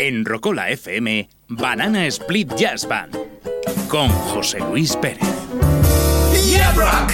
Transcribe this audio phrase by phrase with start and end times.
[0.00, 3.16] En Rocola FM, Banana Split Jazz Band.
[3.88, 5.18] Con José Luis Pérez.
[6.46, 7.10] Yeah, Brock!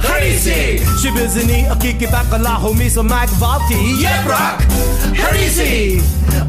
[0.00, 0.78] Harisi!
[0.98, 4.00] Shibizini, a kiki bakala, homies, a Mac Valti.
[4.00, 4.62] Yeah, Brock!
[5.14, 6.00] Harisi!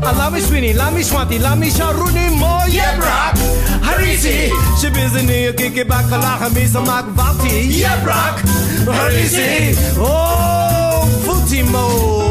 [0.01, 3.35] Alami Swini, Lami Swanti, Lami Sharuni Mo, yeah, Brock!
[3.83, 4.49] Harisi!
[4.79, 7.67] Shibizini, a kiki bakala, homies, a Mac Valti.
[7.67, 8.39] Yeah, Brock!
[8.87, 9.75] Harisi!
[9.97, 12.22] Oh, Futimo!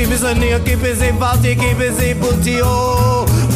[0.00, 2.64] keep it sunny, keep it safe, I'll take keep it safe, put you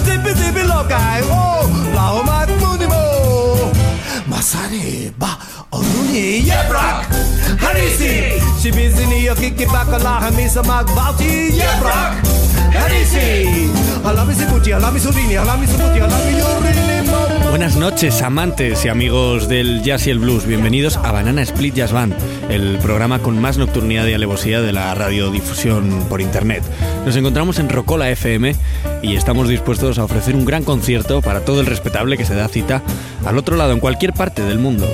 [0.04, 3.72] Zippy zippy lokai, oh, lao mat mo,
[4.28, 5.38] Masare ba
[5.72, 7.08] oruni yebrak
[7.60, 8.40] harisi.
[8.60, 12.12] Shibizini ni yoki kipakala hamisa magbauti yebrak
[12.72, 13.70] harisi.
[14.04, 16.93] Alami siputi, alami surini, alami siputi, alami yorini.
[17.54, 20.44] Buenas noches, amantes y amigos del jazz y el blues.
[20.44, 22.12] Bienvenidos a Banana Split Jazz Band,
[22.50, 26.64] el programa con más nocturnidad y alevosidad de la radiodifusión por internet.
[27.06, 28.56] Nos encontramos en Rocola FM
[29.02, 32.48] y estamos dispuestos a ofrecer un gran concierto para todo el respetable que se da
[32.48, 32.82] cita
[33.24, 34.88] al otro lado, en cualquier parte del mundo.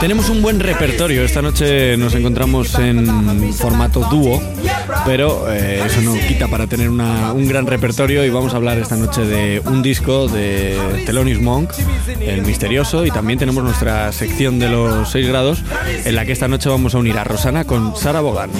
[0.00, 1.24] Tenemos un buen repertorio.
[1.24, 4.40] Esta noche nos encontramos en formato dúo,
[5.04, 8.24] pero eh, eso no quita para tener un gran repertorio.
[8.24, 11.72] Y vamos a hablar esta noche de un disco de Thelonious Monk,
[12.20, 15.64] El Misterioso, y también tenemos nuestra sección de los 6 grados,
[16.04, 18.50] en la que esta noche vamos a unir a Rosana con Sara Bogan.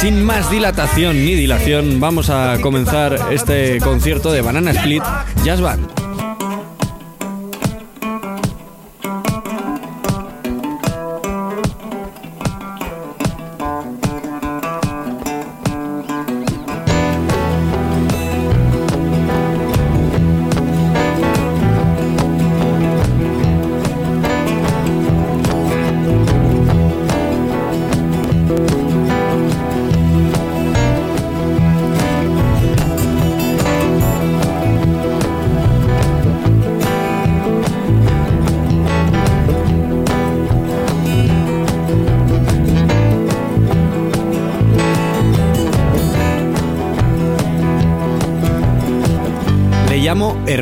[0.00, 5.02] Sin más dilatación ni dilación, vamos a comenzar este concierto de Banana Split
[5.44, 6.01] Jazz Band.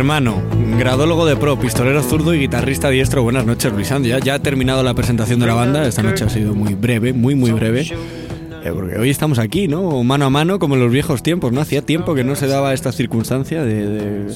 [0.01, 0.41] Hermano,
[0.79, 3.23] gradólogo de pro, pistolero zurdo y guitarrista diestro.
[3.23, 4.09] Buenas noches, Luis Andy.
[4.09, 5.87] Ya, ya ha terminado la presentación de la banda.
[5.87, 7.83] Esta noche ha sido muy breve, muy, muy breve.
[7.83, 10.03] Eh, porque hoy estamos aquí, ¿no?
[10.03, 11.61] Mano a mano, como en los viejos tiempos, ¿no?
[11.61, 14.35] Hacía tiempo que no se daba esta circunstancia de, de-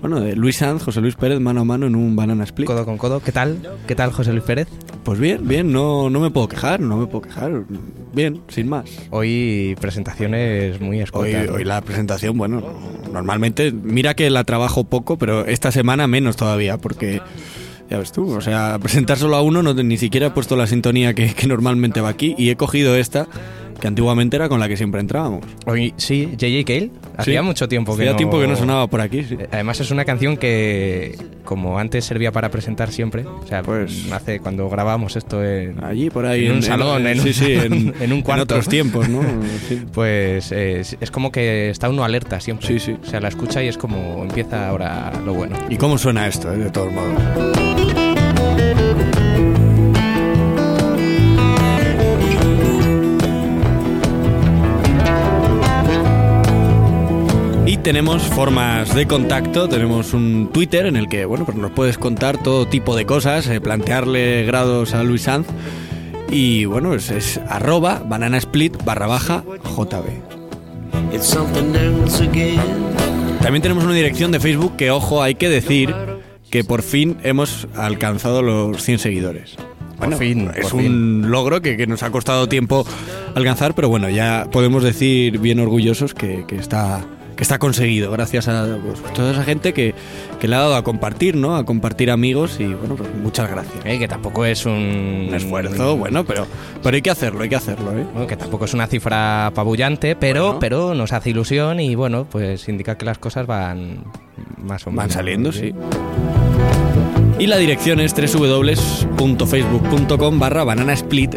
[0.00, 2.66] bueno, de Luis Sanz, José Luis Pérez, mano a mano en un Banana Split.
[2.66, 3.20] Codo con codo.
[3.20, 3.58] ¿Qué tal?
[3.86, 4.68] ¿Qué tal, José Luis Pérez?
[5.04, 7.64] Pues bien, bien, no, no me puedo quejar, no me puedo quejar.
[8.12, 8.88] Bien, sin más.
[9.10, 11.48] Hoy presentaciones muy escuetas.
[11.50, 12.62] hoy la presentación, bueno,
[13.12, 17.20] normalmente, mira que la trabajo poco, pero esta semana menos todavía, porque
[17.90, 20.66] ya ves tú, o sea, presentar solo a uno, no, ni siquiera he puesto la
[20.68, 23.26] sintonía que, que normalmente va aquí y he cogido esta,
[23.82, 25.40] que antiguamente era con la que siempre entrábamos.
[25.66, 26.64] Hoy sí, J.J.
[26.64, 26.90] Cale.
[27.16, 28.16] Hacía Sí, mucho tiempo que hacía no...
[28.16, 29.36] tiempo que no sonaba por aquí, sí.
[29.50, 34.38] Además es una canción que, como antes servía para presentar siempre, o sea, Pues- hace
[34.38, 36.46] cuando grabábamos esto en, Allí, por ahí.
[36.46, 38.44] en un salón, en, sí, un, sí, en, un cuarto.
[38.44, 39.20] otros tiempos, ¿no?
[39.92, 42.68] Pues es, es como que está uno alerta siempre.
[42.68, 42.96] Sí, sí.
[43.02, 45.56] O sea, la escucha y es como empieza ahora lo bueno.
[45.68, 47.81] ¿Y cómo suena esto, eh, de todos modos?
[57.82, 62.40] Tenemos formas de contacto, tenemos un Twitter en el que, bueno, pues nos puedes contar
[62.40, 65.48] todo tipo de cosas, eh, plantearle grados a Luis Sanz.
[66.30, 71.12] Y bueno, es, es arroba bananasplit barra baja JB.
[71.12, 72.60] It's something else again.
[73.42, 75.94] También tenemos una dirección de Facebook que, ojo, hay que decir
[76.50, 79.56] que por fin hemos alcanzado los 100 seguidores.
[79.98, 81.30] Bueno, fin, es por un fin.
[81.30, 82.86] logro que, que nos ha costado tiempo
[83.34, 87.04] alcanzar, pero bueno, ya podemos decir bien orgullosos que, que está
[87.36, 89.94] que está conseguido gracias a pues, toda esa gente que,
[90.40, 91.56] que le ha dado a compartir, ¿no?
[91.56, 93.84] A compartir amigos y bueno, pues muchas gracias.
[93.84, 96.46] Eh, que tampoco es un, Un esfuerzo, bueno, pero,
[96.82, 98.04] pero hay que hacerlo, hay que hacerlo, ¿eh?
[98.12, 100.58] Bueno, que tampoco es una cifra apabullante, pero, Bueno.
[100.60, 104.04] pero nos hace ilusión y bueno, pues indica que las cosas van
[104.58, 105.04] más o menos.
[105.04, 105.72] Van saliendo, sí.
[107.38, 111.34] Y la dirección es www.facebook.com barra banana split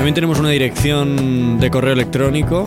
[0.00, 2.66] También tenemos una dirección de correo electrónico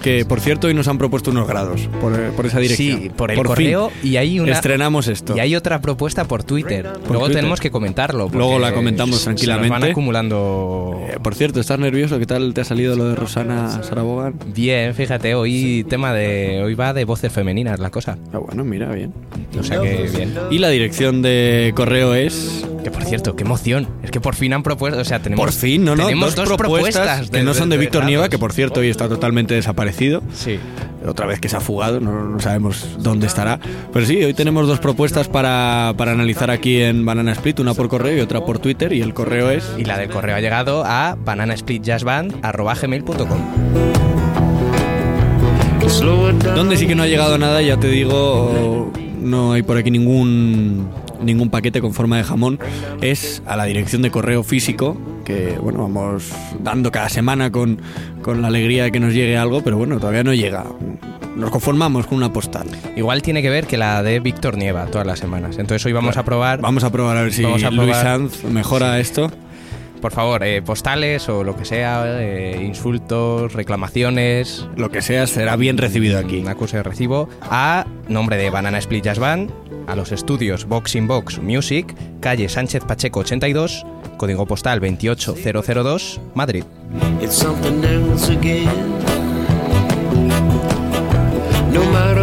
[0.00, 3.00] que por cierto hoy nos han propuesto unos grados por, por esa dirección.
[3.02, 5.36] Sí, por el correo y hay una estrenamos esto.
[5.36, 6.84] Y hay otra propuesta por Twitter.
[7.08, 7.36] Luego Twitter.
[7.36, 8.28] tenemos que comentarlo.
[8.32, 9.70] Luego la comentamos se nos tranquilamente.
[9.70, 11.00] van acumulando.
[11.08, 12.18] Eh, por cierto, ¿estás nervioso?
[12.18, 14.34] ¿Qué tal te ha salido lo de Rosana Sarabogan?
[14.54, 18.18] Bien, fíjate, hoy tema de hoy va de voces femeninas la cosa.
[18.32, 19.12] Ah, bueno, mira, bien.
[19.58, 20.34] O sea que bien.
[20.50, 23.88] Y la dirección de correo es Que por cierto, qué emoción.
[24.02, 25.94] Es que por fin han propuesto, o sea, tenemos por fin, ¿no?
[25.96, 28.04] no tenemos dos, dos propuestas, que de- no son de, de Víctor.
[28.04, 29.89] Nieva, que por cierto hoy está totalmente desaparecido.
[30.32, 30.58] Sí.
[31.06, 33.58] Otra vez que se ha fugado, no, no sabemos dónde estará.
[33.92, 37.88] Pero sí, hoy tenemos dos propuestas para, para analizar aquí en Banana Split, una por
[37.88, 38.92] correo y otra por Twitter.
[38.92, 43.40] Y el correo es Y la del correo ha llegado a bananasplitjazzband@gmail.com.
[46.54, 50.88] Donde sí que no ha llegado nada, ya te digo, no hay por aquí ningún
[51.22, 52.58] ningún paquete con forma de jamón,
[53.00, 56.30] es a la dirección de correo físico, que bueno, vamos
[56.62, 57.80] dando cada semana con,
[58.22, 60.64] con la alegría de que nos llegue algo, pero bueno, todavía no llega.
[61.36, 62.66] Nos conformamos con una postal.
[62.96, 65.56] Igual tiene que ver que la de Víctor Nieva todas las semanas.
[65.58, 68.02] Entonces hoy vamos a probar, Vamos a probar a ver si Vamos a Luis probar.
[68.04, 69.30] Sanz mejora esto.
[70.02, 75.56] por favor, eh, postales o lo que sea, eh, insultos, reclamaciones, Lo que sea será
[75.56, 76.38] bien recibido aquí.
[76.40, 79.50] un acuse de recibo a nombre de Banana Split Jazz Band,
[79.90, 83.84] a los estudios Box in Box Music, calle Sánchez Pacheco 82,
[84.16, 86.64] código postal 28002, Madrid.
[87.20, 88.68] It's something else again.
[91.72, 92.20] No matter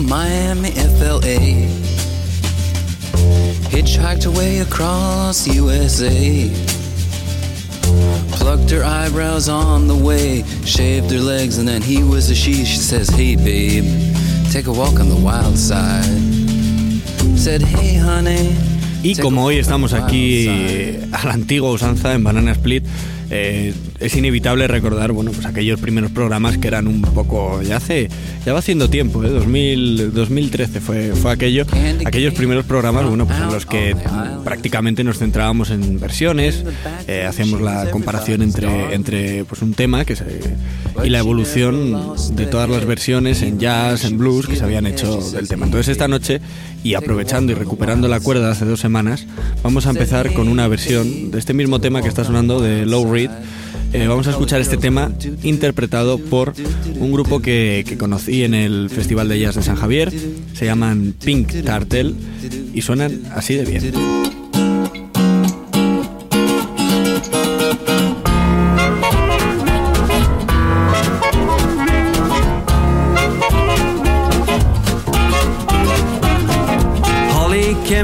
[0.00, 1.38] from Miami, FLA.
[3.70, 6.50] Hitchhiked her way across USA.
[8.32, 12.64] Plucked her eyebrows on the way, shaved her legs, and then he was a she.
[12.64, 13.84] She says, Hey babe,
[14.50, 16.04] take a walk on the wild side.
[17.36, 18.56] Said, Hey honey.
[19.02, 22.84] Y como hoy estamos aquí wild side." a la antigua usanza en Banana Split,
[23.30, 28.08] eh, es inevitable recordar, bueno, pues aquellos primeros programas que eran un poco, ya hace,
[28.44, 29.28] ya va haciendo tiempo, ¿eh?
[29.28, 31.64] 2000, 2013 fue, fue aquello,
[32.04, 33.96] aquellos primeros programas, bueno, pues en los que
[34.44, 36.64] prácticamente nos centrábamos en versiones,
[37.06, 40.24] eh, hacíamos la comparación entre, entre pues un tema que se,
[41.04, 45.20] y la evolución de todas las versiones en jazz, en blues que se habían hecho
[45.30, 45.66] del tema.
[45.66, 46.40] Entonces esta noche,
[46.82, 49.26] y aprovechando y recuperando la cuerda hace dos semanas,
[49.62, 53.12] vamos a empezar con una versión de este mismo tema que está sonando de Low
[53.12, 53.19] Reed.
[53.92, 55.10] Eh, vamos a escuchar este tema
[55.42, 56.54] interpretado por
[56.98, 60.12] un grupo que, conocí en el Festival de Jazz de San Javier.
[60.54, 62.14] Se llaman Pink Tartel
[62.72, 63.92] y suenan así de bien.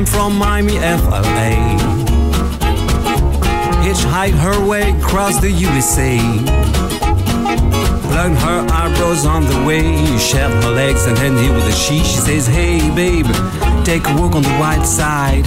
[0.04, 0.76] From Miami.
[5.26, 6.18] Across the USA.
[8.02, 9.82] Plugged her eyebrows on the way,
[10.18, 11.98] shaved her legs and he with a she.
[11.98, 13.26] She says, Hey babe,
[13.84, 15.44] take a walk on the white side.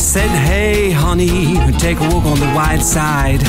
[0.00, 3.42] Said, Hey honey, take a walk on the white side.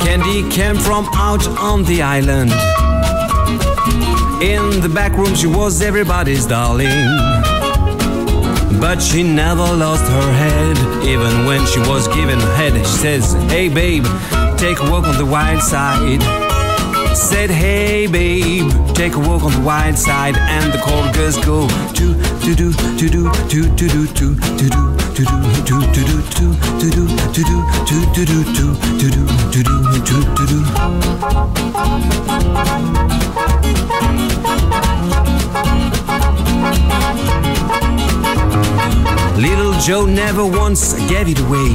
[0.00, 2.75] Candy came from out on the island.
[4.42, 6.90] In the back room, she was everybody's darling.
[8.78, 10.76] But she never lost her head,
[11.06, 12.74] even when she was given a head.
[12.74, 14.04] She says, Hey babe,
[14.58, 16.20] take a walk on the wild side.
[17.16, 20.36] Said, Hey babe, take a walk on the wild side.
[20.36, 22.14] And the cold girls go, to,
[22.44, 24.95] to do, to do, to, to do, to, to do.
[39.38, 41.72] Little Joe never once gave it away.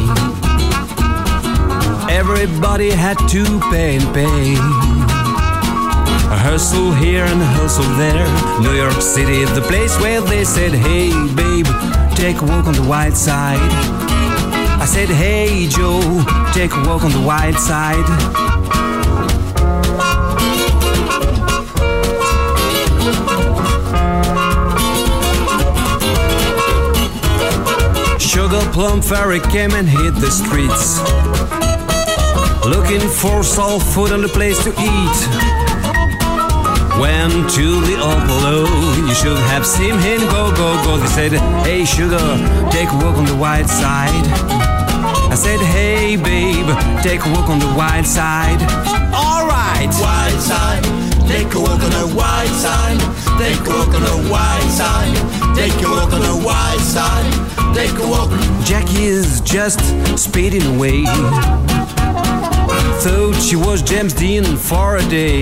[2.13, 4.53] Everybody had to pay and pay.
[6.29, 8.27] A hustle here and a hustle there.
[8.61, 11.65] New York City, the place where they said, hey, babe
[12.21, 13.57] take a walk on the white side.
[14.79, 15.99] I said, Hey, Joe,
[16.53, 18.05] take a walk on the white side.
[28.21, 30.99] Sugar Plum Fairy came and hit the streets.
[32.67, 35.60] Looking for soul food and a place to eat.
[37.01, 38.67] Went to the Apollo,
[39.07, 40.97] you should have seen him go, go, go.
[40.97, 41.31] They said,
[41.65, 42.21] Hey, sugar,
[42.69, 44.25] take a walk on the white side.
[45.31, 46.67] I said, Hey, babe,
[47.01, 48.61] take a walk on the white side.
[49.11, 49.89] Alright!
[49.97, 50.83] White side,
[51.27, 52.99] take a walk on the white side.
[53.39, 55.15] Take a walk on the white side.
[55.55, 57.25] Take a walk on the white side.
[57.73, 58.29] Take a walk.
[58.63, 59.79] Jackie is just
[60.19, 61.05] speeding away.
[63.01, 65.41] Thought she was James Dean for a day.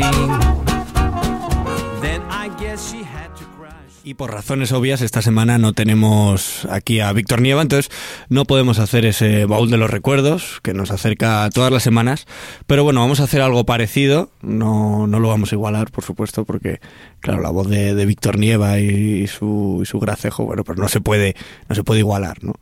[4.19, 7.89] Por razones obvias, esta semana no tenemos aquí a Víctor Nieva, entonces
[8.27, 12.27] no podemos hacer ese baúl de los recuerdos que nos acerca todas las semanas.
[12.67, 14.29] Pero bueno, vamos a hacer algo parecido.
[14.41, 16.81] No, no lo vamos a igualar, por supuesto, porque,
[17.21, 20.89] claro, la voz de, de Víctor Nieva y, su, y su gracejo, bueno, pues no
[20.89, 21.37] se puede,
[21.69, 22.55] no se puede igualar, ¿no?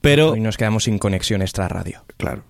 [0.00, 2.02] Pero, Hoy nos quedamos sin conexión extra radio.
[2.16, 2.44] claro.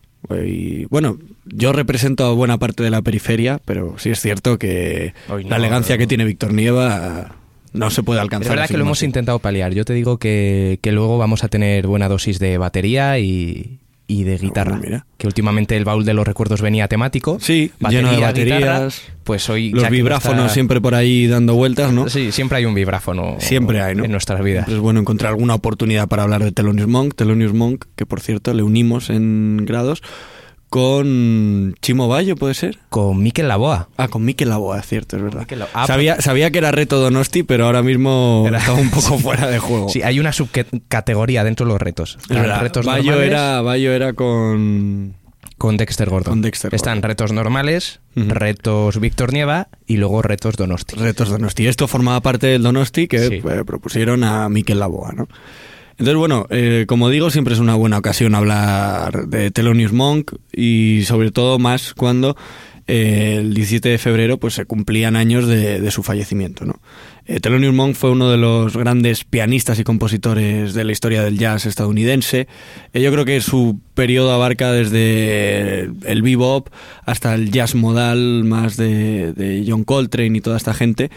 [0.46, 5.12] Y bueno, yo represento a buena parte de la periferia, pero sí es cierto que
[5.28, 5.99] no, la elegancia no.
[5.99, 7.44] que tiene Víctor Nieva
[7.75, 8.50] no se puede Es alcanzar.
[8.52, 9.75] verdad así que lo hemos intentado paliar.
[9.75, 14.25] Yo te digo que, que luego vamos a tener buena dosis de batería y, y
[14.25, 14.78] de guitarra.
[14.78, 15.04] bueno.
[15.19, 17.38] Que últimamente el baúl de los recuerdos venía temático.
[17.40, 18.71] Sí, Batería, lleno de guitarra.
[18.78, 19.02] baterías.
[19.25, 22.09] Pues hoy Los vibráfonos está- siempre por ahí dando vueltas, ¿no?
[22.11, 23.37] Sí, siempre hay un vibráfono.
[23.38, 24.04] Siempre hay, ¿no?
[24.04, 24.64] En nuestras vidas.
[24.66, 27.14] Siempre es bueno encontrar alguna oportunidad para hablar de Thelonious Monk.
[27.14, 30.02] Thelonious Monk, que por cierto le unimos en grados
[30.78, 32.78] con Chimo Bayo, ¿puede ser?
[32.88, 33.88] Con Miquel Laboa.
[33.97, 35.47] Ah, con Mikel Laboa, es cierto, es verdad.
[35.73, 39.47] Ah, sabía, sabía que era reto Donosti, pero ahora mismo Era- estaba un poco fuera
[39.47, 39.88] de juego.
[39.88, 42.16] Sí, hay una subcategoría dentro de los retos.
[42.16, 42.61] es Están verdad.
[42.61, 45.14] retos Bayo normales era, Bayo era con...
[45.59, 46.33] con Dexter Gordon.
[46.33, 50.97] con Dexter Están retos normales, retos Víctor Nieva y luego retos Donosti.
[50.97, 51.69] Retos Donosti.
[51.69, 53.35] Esto formaba parte del Donosti que Sí.
[53.49, 55.28] eh, propusieron a Mikel Laboa, ¿no?
[55.99, 61.03] Entonces, bueno, eh, como digo, siempre es una buena ocasión hablar de Thelonious Monk y
[61.05, 62.37] sobre todo más cuando
[62.87, 66.81] eh, el 17 de febrero pues se cumplían años de, su fallecimiento, ¿no?
[67.25, 67.41] Eh,
[67.73, 72.47] Monk fue uno de los grandes pianistas y compositores de la historia del jazz estadounidense.
[72.93, 76.69] Eh, yo creo que su periodo abarca desde el bebop
[77.07, 81.11] hasta el jazz modal más de John Coltrane y toda esta gente.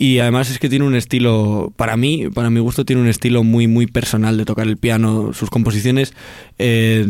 [0.00, 3.42] Y además es que tiene un estilo, para mí, para mi gusto, tiene un estilo
[3.42, 5.32] muy, muy personal de tocar el piano.
[5.32, 6.14] Sus composiciones,
[6.58, 7.04] eh,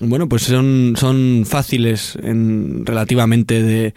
[0.00, 3.92] bueno, pues son, son fáciles en, relativamente de,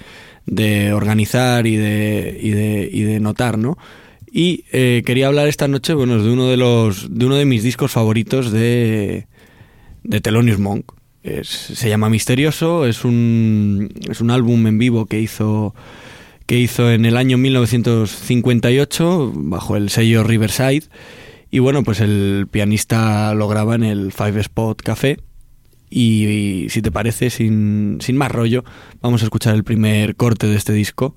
[0.46, 3.78] de organizar y de, y de, y de notar, ¿no?
[4.30, 7.64] Y eh, quería hablar esta noche, bueno, de uno de los, de uno de mis
[7.64, 9.28] discos favoritos de,
[10.04, 10.92] de Thelonious Monk.
[11.44, 15.74] Se llama Misterioso, es un, es un álbum en vivo que hizo
[16.46, 20.84] que hizo en el año 1958 bajo el sello Riverside.
[21.52, 25.20] Y bueno pues el pianista lo graba en el Five Spot Café.
[25.96, 28.64] Y, si te parece sin, sin más rollo
[29.02, 31.16] vamos a escuchar el primer corte de este disco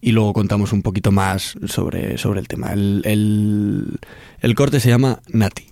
[0.00, 2.72] y luego contamos un poquito más sobre, sobre el tema.
[2.72, 3.98] El, el,
[4.40, 5.68] el corte se llama Nati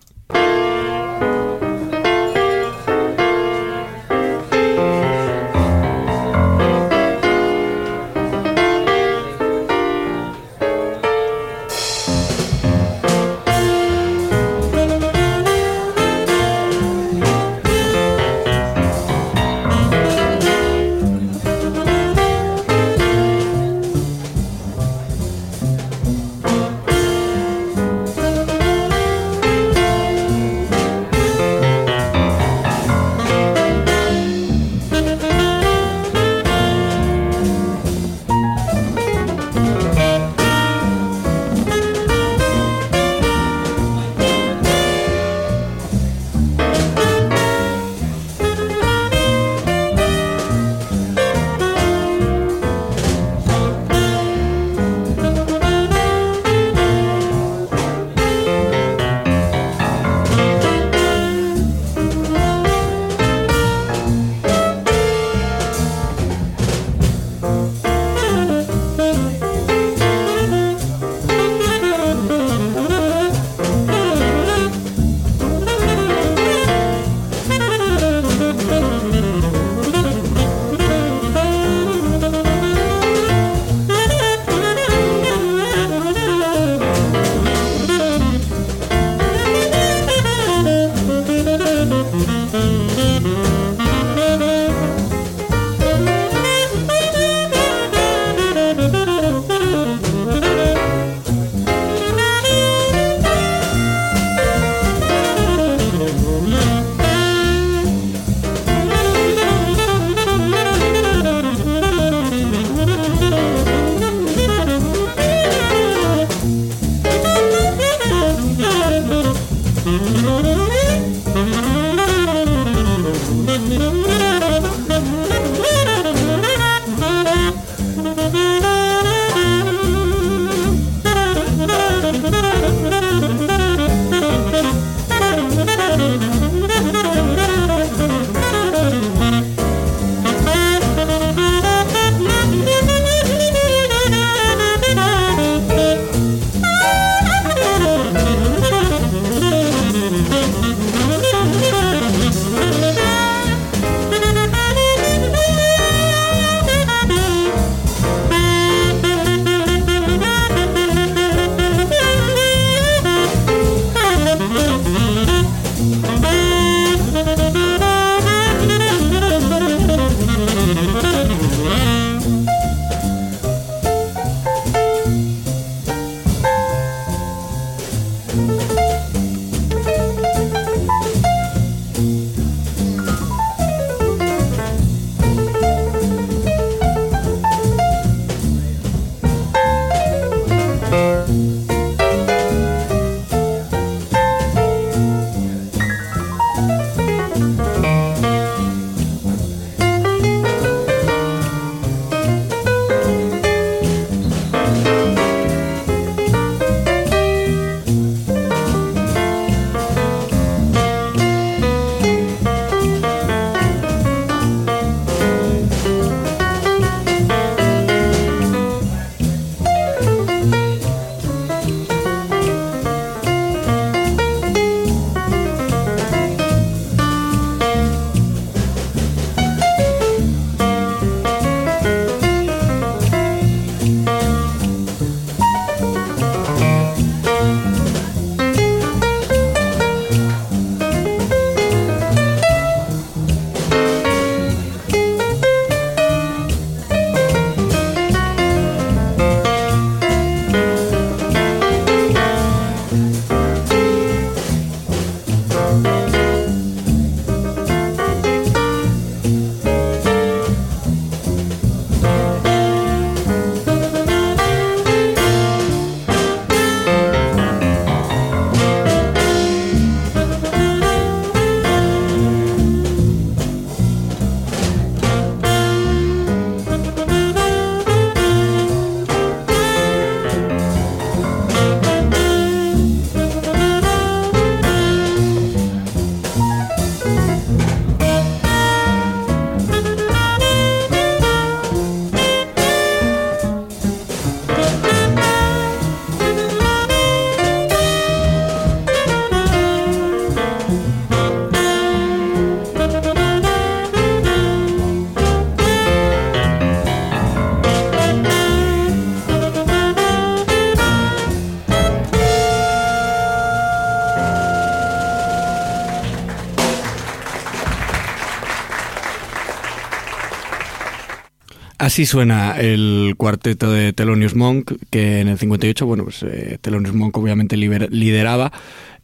[321.96, 326.94] Así suena el cuarteto de Thelonious Monk, que en el 58, bueno, pues eh, Thelonious
[326.94, 328.52] Monk obviamente lideraba.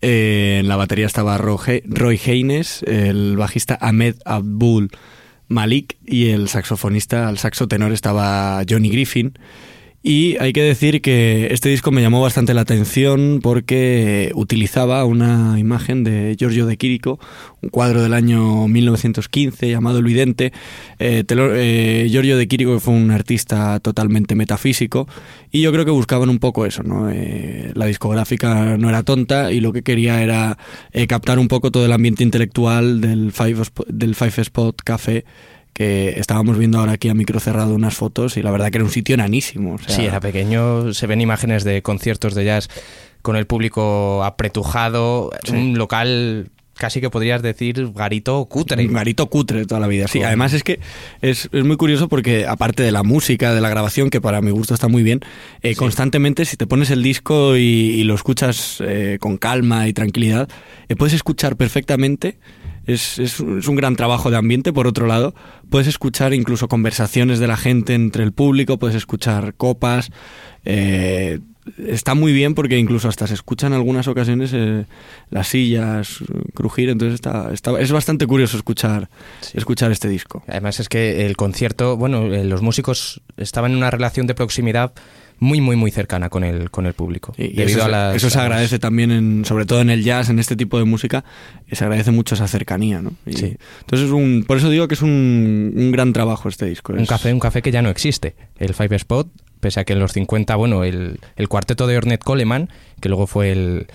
[0.03, 4.91] Eh, en la batería estaba Roy Haynes, el bajista Ahmed Abdul
[5.49, 9.39] Malik y el saxofonista, el saxo tenor estaba Johnny Griffin.
[10.05, 15.61] Y hay que decir que este disco me llamó bastante la atención porque utilizaba una
[15.61, 17.21] imagen de Giorgio de Quirico,
[17.61, 20.53] un cuadro del año 1915 llamado El Vidente.
[20.99, 25.07] Eh, eh, Giorgio de Quirico fue un artista totalmente metafísico
[25.53, 26.83] y yo creo que buscaban un poco eso.
[26.83, 27.09] ¿no?
[27.09, 30.59] Eh, la discográfica no era tonta y lo que quería era
[31.07, 35.25] captar un poco todo el ambiente intelectual del Five, del Five Spot Café
[35.73, 38.85] que estábamos viendo ahora aquí a micro cerrado unas fotos y la verdad que era
[38.85, 39.75] un sitio enanísimo.
[39.75, 40.93] o sea, Sí, era pequeño.
[40.93, 42.69] Se ven imágenes de conciertos de jazz
[43.23, 45.31] con el público apretujado.
[45.45, 45.53] Sí.
[45.53, 48.87] Un local casi que podrías decir garito cutre.
[48.89, 50.09] Garito cutre toda la vida.
[50.09, 50.81] Sí, además es que
[51.21, 54.51] es, es muy curioso porque aparte de la música, de la grabación, que para mi
[54.51, 55.21] gusto está muy bien,
[55.63, 59.93] eh, constantemente si te pones el disco y, y lo escuchas eh, con calma y
[59.93, 60.49] tranquilidad,
[60.89, 62.39] eh, puedes escuchar perfectamente.
[62.87, 65.35] Es, es un es un gran trabajo de ambiente, por otro lado.
[65.71, 70.11] Puedes escuchar incluso conversaciones de la gente entre el público, puedes escuchar copas.
[70.65, 71.39] eh,
[71.87, 74.85] está muy bien porque incluso hasta se escuchan en algunas ocasiones eh,
[75.31, 76.19] las sillas
[76.55, 79.09] crujir, entonces está, está- es bastante curioso escuchar,
[79.55, 80.43] escuchar este disco.
[80.49, 84.93] Además es que el concierto, bueno, eh, los músicos estaban en una relación de proximidad
[85.43, 87.35] muy, muy, muy cercana con el, con el público.
[87.37, 90.29] Y- eso, a las, eso se las- agradece también, en, sobre todo en el jazz,
[90.31, 91.25] en este tipo de música,
[91.69, 93.03] eh, se agradece mucho esa cercanía.
[93.03, 93.13] ¿no?
[93.27, 93.57] Y Sí.
[93.81, 96.93] Entonces, es un, por eso digo que es un, un gran trabajo este disco.
[96.93, 98.37] Un café, un café que ya no existe.
[98.59, 99.29] El Five Spot,
[99.61, 102.69] pese a que en los 50, bueno, el, el cuarteto de Ornette Coleman,
[103.01, 103.87] que luego fue el,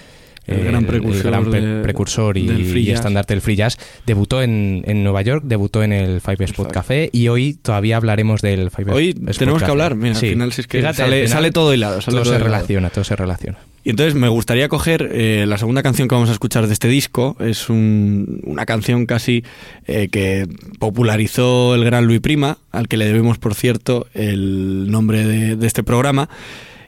[0.47, 2.95] El gran precursor gran pre- de- precursor y, del free y jazz.
[2.95, 6.73] estandarte del free jazz, debutó en, en Nueva York, debutó en el Five Spot Five.
[6.73, 10.27] Café y hoy todavía hablaremos del Five Hoy Spot tenemos que hablar, mira, Sí.
[10.27, 12.01] al final si es que Fíjate, sale, al final sale todo hilado.
[12.01, 12.45] sale todo todo se hilado.
[12.53, 13.57] relaciona, todo se relaciona.
[13.83, 16.89] Y entonces me gustaría coger eh, la segunda canción que vamos a escuchar de este
[16.89, 17.37] disco.
[17.39, 19.45] Es un- una canción casi
[19.85, 20.45] eh, que
[20.91, 25.67] popularizó el gran Luis Prima, al que le debemos, por cierto, el nombre de, de
[25.67, 26.27] este programa.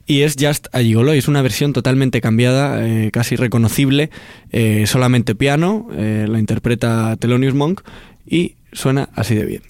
[0.09, 4.09] Y es Just a Gigolo, es una versión totalmente cambiada, eh, casi reconocible,
[4.51, 7.81] eh, solamente piano, eh, la interpreta Thelonious Monk,
[8.25, 9.61] y suena así de bien.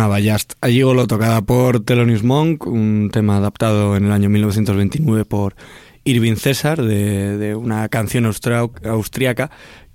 [0.00, 5.26] Sonaba Just a Gigolo, tocada por Thelonious Monk, un tema adaptado en el año 1929
[5.26, 5.56] por
[6.04, 9.50] Irving César, de, una canción austriaca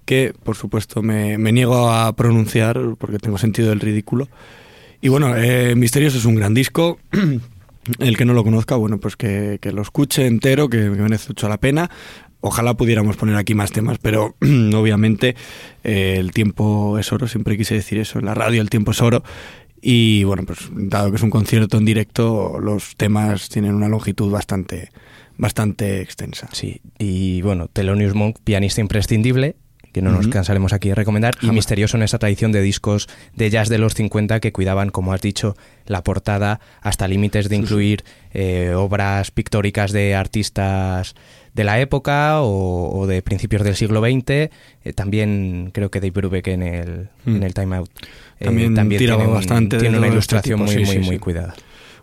[0.06, 4.28] que, por supuesto, me, niego a pronunciar porque tengo sentido del ridículo.
[5.02, 7.00] Y bueno, eh, es un gran disco.
[8.00, 11.50] El que no lo conozca, bueno, pues que, lo escuche entero, que, que merece mucho
[11.50, 11.89] la pena.
[12.41, 14.36] ojalá pudiéramos poner aquí más temas, pero
[14.76, 15.36] obviamente
[15.84, 19.02] eh, el tiempo es oro, siempre quise decir eso, en la radio el tiempo es
[19.02, 19.24] oro.
[19.88, 24.32] Y bueno, pues dado que es un concierto en directo, los temas tienen una longitud
[24.32, 24.89] bastante,
[25.38, 26.50] bastante extensa.
[26.54, 29.58] Sí, y bueno, Thelonious Monk, pianista imprescindible,
[29.93, 33.52] que no nos cansaremos aquí de recomendar, y misterioso en esa tradición de discos de
[33.52, 38.04] jazz de los 50 que cuidaban, como has dicho, la portada hasta límites de incluir
[38.34, 41.13] eh, obras pictóricas de artistas
[41.56, 44.30] de la época o, o de principios del siglo XX.
[44.30, 44.52] Eh,
[44.94, 47.38] también creo que Dave Brubeck en el, Mm.
[47.38, 47.89] en el Time Out
[48.39, 51.20] eh, También tiene, un- bastante tiene una este ilustración muy, sí, muy, sí, muy sí.
[51.20, 51.56] cuidada.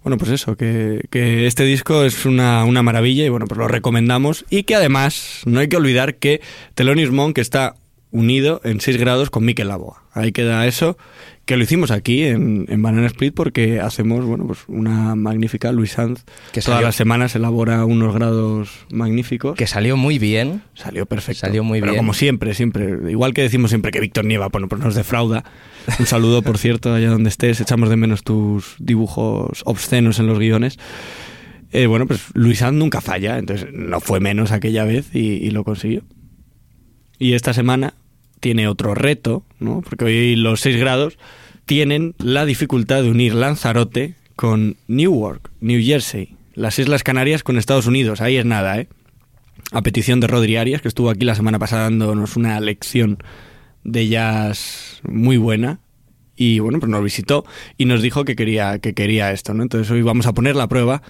[0.03, 3.69] Bueno, pues eso, que, que este disco es una, una maravilla y bueno, pues lo
[3.69, 4.45] recomendamos.
[4.51, 6.41] Y que además no hay que olvidar que
[6.75, 7.77] Thelonious Monk está
[8.11, 10.03] unido en 6 grados con Mikel Laboa.
[10.13, 10.97] Ahí queda eso,
[11.45, 15.93] que lo hicimos aquí en, en Banana Split porque hacemos, bueno, pues una magnífica, Luis
[15.93, 19.57] Sanz, Que todas salió- las semanas elabora unos grados magníficos.
[19.57, 20.63] Que salió muy bien.
[20.75, 21.41] Salió perfecto.
[21.41, 22.01] Salió muy Pero bien.
[22.01, 23.11] como siempre, siempre.
[23.11, 25.45] Igual que decimos siempre que Víctor Nieva, bueno, pues nos defrauda.
[25.99, 27.61] Un saludo, por cierto, allá donde estés.
[27.61, 30.79] Echamos de menos tus dibujos obscenos en los guiones.
[31.73, 35.51] Eh, bueno, pues Luis Sanz nunca falla, entonces no fue menos aquella vez y, y
[35.51, 36.03] lo consiguió.
[37.19, 37.95] Y esta semana
[38.43, 39.83] tiene otro reto, ¿no?
[39.83, 41.17] Porque hoy los 6 grados
[41.65, 47.87] tienen la dificultad de unir Lanzarote con Newark, New Jersey, las Islas Canarias con Estados
[47.87, 48.21] Unidos.
[48.21, 48.89] Ahí es nada, ¿eh?
[49.71, 53.19] a petición de Rodri Arias, que estuvo aquí la semana pasada dándonos una lección
[53.85, 55.79] de jazz muy buena.
[56.35, 57.45] Y bueno, pues nos visitó
[57.79, 59.63] y nos dijo que quería, que quería esto, ¿no?
[59.63, 61.01] Entonces hoy vamos a poner la prueba,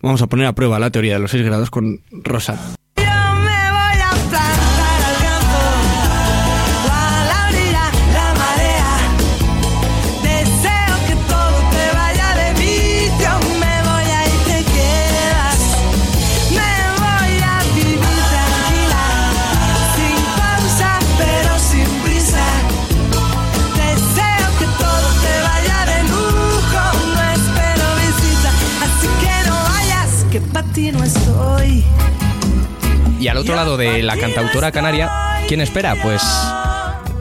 [0.00, 2.74] vamos a poner a prueba la teoría de los 6 grados con Rosa.
[33.24, 35.10] Y al otro lado de la cantautora canaria,
[35.48, 35.96] ¿quién espera?
[36.02, 36.22] Pues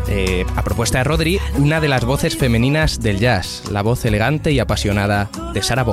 [0.10, 4.52] eh, a propuesta de Rodri, una de las voces femeninas del jazz, la voz elegante
[4.52, 5.86] y apasionada de Sarah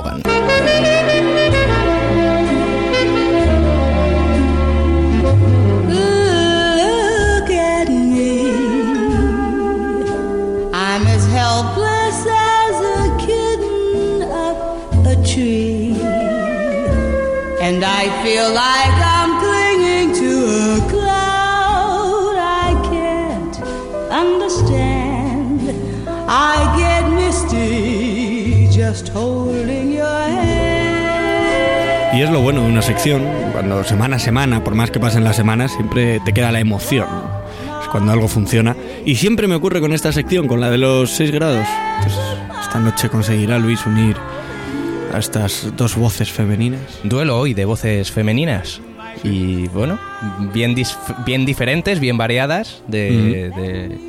[15.23, 15.95] tree.
[17.61, 19.20] And I feel like I'm
[32.31, 35.35] es lo bueno de una sección, cuando semana a semana, por más que pasen las
[35.35, 37.05] semanas, siempre te queda la emoción.
[37.09, 37.81] ¿no?
[37.81, 38.73] Es cuando algo funciona.
[39.05, 41.67] Y siempre me ocurre con esta sección, con la de los 6 grados.
[42.01, 42.15] Pues
[42.61, 44.15] esta noche conseguirá Luis unir
[45.13, 46.99] a estas dos voces femeninas.
[47.03, 48.79] Duelo hoy de voces femeninas.
[49.25, 49.99] Y bueno,
[50.53, 50.73] bien,
[51.25, 53.99] bien diferentes, bien variadas, de, de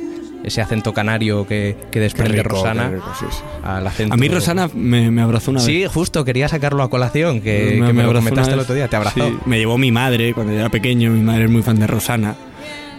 [0.43, 3.37] ese acento canario que, que desprende rico, Rosana qué rico, sí, sí.
[3.63, 4.13] al acento.
[4.13, 5.65] A mí Rosana me, me abrazó una vez.
[5.65, 8.87] Sí, justo, quería sacarlo a colación, que, Me- que me, lo comentaste el otro día,
[8.87, 9.25] te abrazó.
[9.27, 11.87] Sí, me llevó mi madre cuando yo era pequeño, mi madre es muy fan de
[11.87, 12.35] Rosana.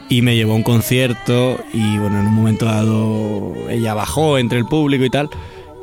[0.08, 4.58] Y me llevó a un concierto y bueno, en un momento dado ella bajó entre
[4.58, 5.30] el público y tal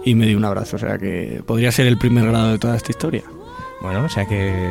[0.06, 0.76] y me dio un abrazo.
[0.76, 3.24] O sea que podría ser el primer grado de toda esta historia.
[3.82, 4.70] Bueno, o sea que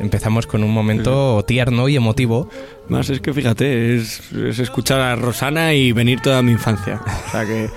[0.00, 2.48] empezamos con un momento tierno y emotivo.
[2.88, 7.00] Más es que fíjate, es, es escuchar a Rosana y venir toda mi infancia.
[7.28, 7.70] O sea que, en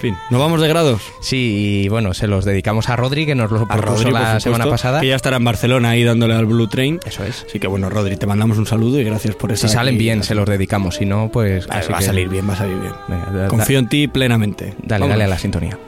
[0.00, 1.02] fin, ¿nos vamos de grados?
[1.20, 4.40] Sí, y bueno, se los dedicamos a Rodri, que nos lo propuso Rodri, la supuesto,
[4.40, 5.00] semana pasada.
[5.00, 6.98] Que ya estará en Barcelona ahí dándole al Blue Train.
[7.06, 7.44] Eso es.
[7.48, 10.02] Así que bueno, Rodri, te mandamos un saludo y gracias por Si estar salen aquí.
[10.02, 10.96] bien, se los dedicamos.
[10.96, 11.68] Si no, pues.
[11.68, 12.92] Casi va a salir bien, va a salir bien.
[13.06, 14.74] Venga, da- da- Confío en ti plenamente.
[14.82, 15.08] Dale, Vámonos.
[15.10, 15.78] dale a la sintonía.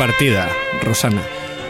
[0.00, 0.48] Partida,
[0.82, 1.20] Rosana.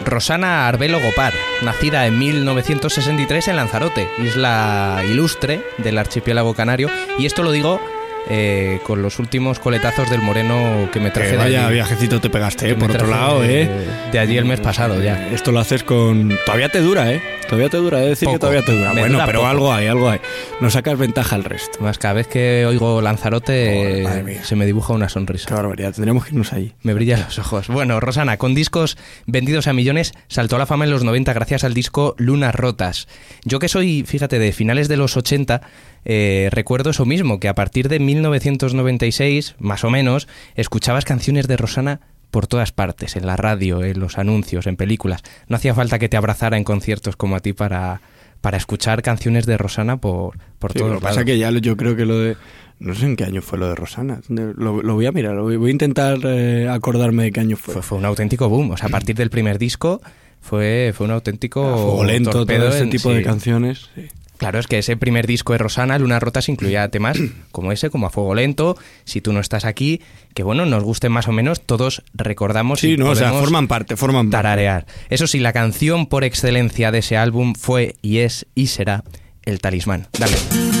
[0.05, 6.89] Rosana Arbelo Gopar, nacida en 1963 en Lanzarote, isla ilustre del archipiélago canario.
[7.19, 7.81] Y esto lo digo
[8.29, 11.73] eh, con los últimos coletazos del moreno que me traje Que de vaya allí.
[11.75, 13.69] viajecito te pegaste, eh, por otro lado, de, ¿eh?
[14.11, 15.29] De allí el mes pasado ya.
[15.29, 16.31] Esto lo haces con...
[16.45, 17.21] Todavía te dura, ¿eh?
[17.47, 18.93] Todavía te dura, es decir que todavía te dura.
[18.93, 19.49] Me bueno, dura pero poco.
[19.51, 20.19] algo hay, algo hay.
[20.61, 21.79] No sacas ventaja al resto.
[21.81, 25.47] Más cada vez que oigo Lanzarote se me dibuja una sonrisa.
[25.49, 26.73] Qué barbaridad, tendríamos que irnos ahí.
[26.83, 27.67] Me brillan los ojos.
[27.67, 31.65] Bueno, Rosana, con discos vendidos a millones, saltó a la fama en los 90 gracias
[31.65, 33.09] al disco Lunas Rotas.
[33.43, 35.61] Yo que soy, fíjate, de finales de los 80,
[36.05, 41.57] eh, recuerdo eso mismo, que a partir de 1996, más o menos, escuchabas canciones de
[41.57, 41.99] Rosana
[42.31, 45.21] por todas partes, en la radio, en los anuncios, en películas.
[45.47, 48.01] No hacía falta que te abrazara en conciertos como a ti para,
[48.39, 51.75] para escuchar canciones de Rosana por, por Sí, todos lo que pasa que ya yo
[51.75, 52.37] creo que lo de...
[52.79, 54.21] No sé en qué año fue lo de Rosana.
[54.29, 57.55] Lo, lo voy a mirar, lo voy, voy a intentar eh, acordarme de qué año
[57.57, 57.75] fue.
[57.75, 58.71] fue, fue un auténtico boom.
[58.71, 60.01] O sea, a partir del primer disco
[60.39, 63.15] fue, fue un auténtico A fuego lento, todo ese en- tipo sí.
[63.17, 63.89] de canciones.
[63.93, 64.07] sí.
[64.41, 67.19] Claro, es que ese primer disco de Rosana, Luna Rotas, incluía temas
[67.51, 70.01] como ese, como A Fuego Lento, Si tú no estás aquí,
[70.33, 73.67] que bueno, nos gusten más o menos, todos recordamos Sí, y no, o sea, forman
[73.67, 74.41] parte, forman parte.
[74.41, 74.87] tararear.
[75.11, 79.03] Eso sí, la canción por excelencia de ese álbum fue y es y será
[79.43, 80.07] El Talismán.
[80.17, 80.80] Dale.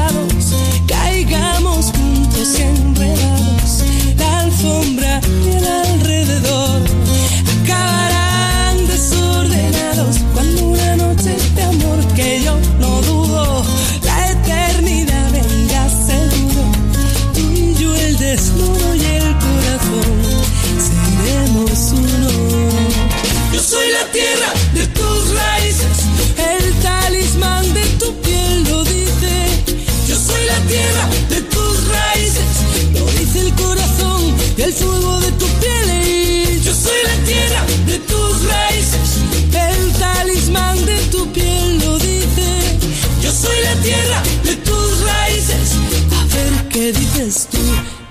[41.21, 42.79] tu piel lo dice.
[43.21, 45.75] Yo soy la tierra de tus raíces.
[46.17, 47.57] A ver qué dices tú,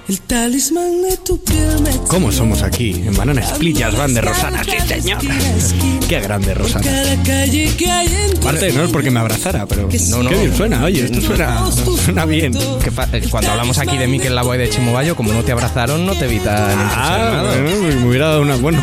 [0.09, 3.03] el talismán de tu piel me ¿Cómo somos aquí?
[3.05, 5.19] En Banana Split Jazz Band de Rosana, sí señor.
[6.09, 6.85] Qué grande Rosana.
[6.85, 10.31] Cada calle que hay en tu Aparte, no es porque me abrazara, pero No, no.
[10.31, 11.65] qué bien suena, oye, esto suena,
[12.05, 12.53] suena bien.
[12.53, 16.07] Que Cuando hablamos aquí de Miquel Lavoe y de Chimo Bayo, como no te abrazaron,
[16.07, 18.55] no te evitan Ah, bueno, me hubiera dado una...
[18.57, 18.81] Bueno,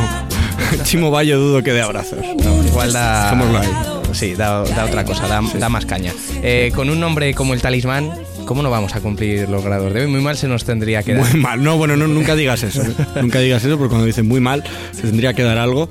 [0.84, 2.20] Chimo Bayo dudo que de abrazos.
[2.44, 3.30] No, igual da.
[3.32, 3.97] Ahí.
[4.13, 6.13] Sí, da, da otra cosa, da, da más caña.
[6.41, 8.12] Eh, con un nombre como el talismán,
[8.46, 10.08] ¿cómo no vamos a cumplir los grados de hoy?
[10.08, 11.30] Muy mal se nos tendría que dar.
[11.30, 11.63] Muy mal.
[11.63, 12.84] No, bueno, no, nunca digas eso.
[13.22, 15.89] nunca digas eso porque cuando dicen muy mal, se tendría que dar algo.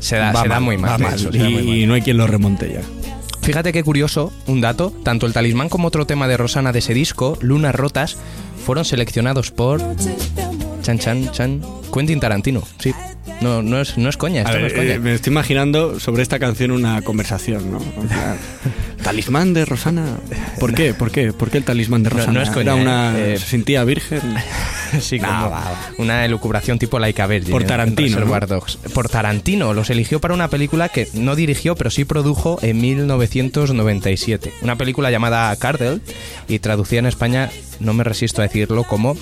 [0.00, 0.92] Se da, Va se da muy mal.
[0.92, 1.76] va de mal, eso, se da y, muy mal.
[1.76, 2.80] y no hay quien lo remonte ya.
[3.42, 6.94] Fíjate qué curioso, un dato, tanto el talismán como otro tema de Rosana de ese
[6.94, 8.16] disco, Lunas Rotas,
[8.64, 9.80] fueron seleccionados por
[10.82, 11.62] Chan Chan Chan
[11.94, 12.62] Quentin Tarantino.
[12.80, 12.92] Sí,
[13.40, 14.94] no, no, es, no es coña, esto no es coña.
[14.94, 17.78] eh, me estoy imaginando sobre esta canción una conversación, ¿no?
[17.78, 18.36] O sea,
[19.02, 20.04] talismán de Rosana.
[20.58, 20.94] ¿Por qué?
[20.94, 21.32] ¿Por qué?
[21.32, 22.32] ¿Por qué el talismán de Rosana?
[22.32, 23.18] no es coña, Era una.
[23.18, 24.20] eh, eh, se sentía virgen.
[25.00, 25.90] Sí, como va, va.
[25.98, 27.50] una elucubración tipo Laika Virgin.
[27.50, 28.76] Por Tarantino, Dogs.
[28.94, 29.74] Por Tarantino.
[29.74, 34.52] Los eligió para una película que no dirigió, pero sí produjo en 1997.
[34.62, 36.00] Una película llamada Cardell
[36.48, 39.16] y traducida en España, no me resisto a decirlo, como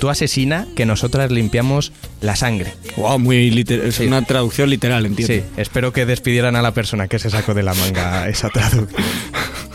[0.00, 2.74] Tú asesina que nosotras limpiamos la sangre.
[2.96, 4.06] Wow, muy liter- es Sí.
[4.06, 5.32] una traducción literal, entiendo.
[5.34, 8.88] Sí, espero que despidieran a la persona que se sacó de la manga esa traducción.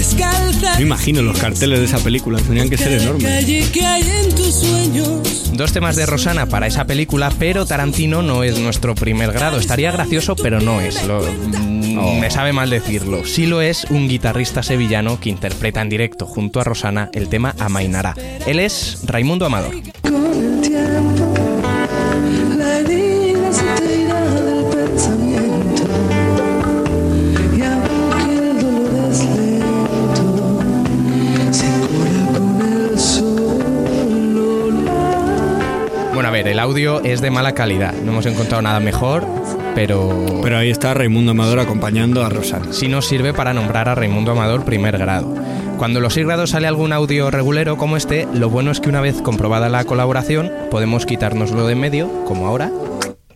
[0.00, 0.76] descalza.
[0.76, 3.46] Me imagino los carteles de esa película, tendrían que ser enormes.
[5.52, 9.58] Dos temas de Rosana para esa película, pero Tarantino no es nuestro primer grado.
[9.58, 11.04] Estaría gracioso, pero no es.
[11.04, 11.22] Lo-
[12.18, 13.26] Me sabe mal decirlo.
[13.26, 17.54] Sí lo es un guitarrista sevillano que interpreta en directo junto a Rosana el tema
[17.58, 18.14] Amainará.
[18.46, 19.74] Él es Raimundo Amador.
[20.02, 21.19] Con el tiempo,
[36.42, 37.92] ver, el audio es de mala calidad.
[37.92, 39.26] No hemos encontrado nada mejor,
[39.74, 40.40] pero...
[40.42, 42.72] Pero ahí está Raimundo Amador acompañando a Rosana.
[42.72, 45.34] sí nos sirve para nombrar a Raimundo Amador primer grado.
[45.76, 49.00] Cuando los 6 grados sale algún audio regulero como este, lo bueno es que una
[49.00, 52.70] vez comprobada la colaboración, podemos quitárnoslo de en medio, como ahora,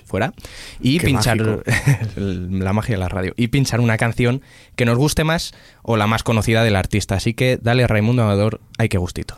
[0.04, 0.32] fuera
[0.80, 1.38] y Qué pinchar
[2.16, 4.42] la magia de la radio y pinchar una canción
[4.76, 7.16] que nos guste más o la más conocida del artista.
[7.16, 9.36] Así que dale Raimundo Amador, hay que gustito.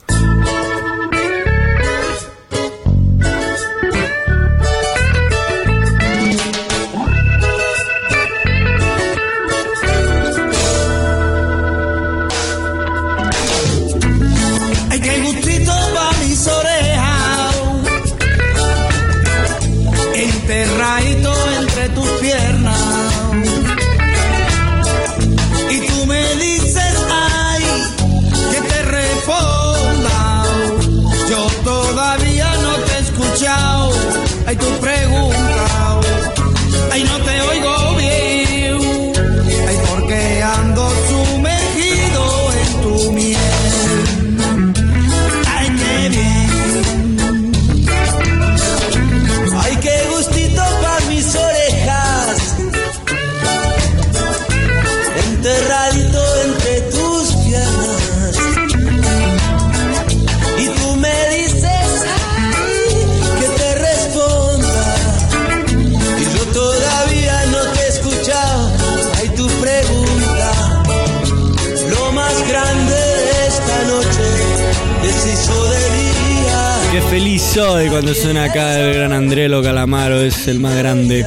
[77.66, 81.24] Soy cuando suena acá el gran Andrelo Calamaro, es el más grande.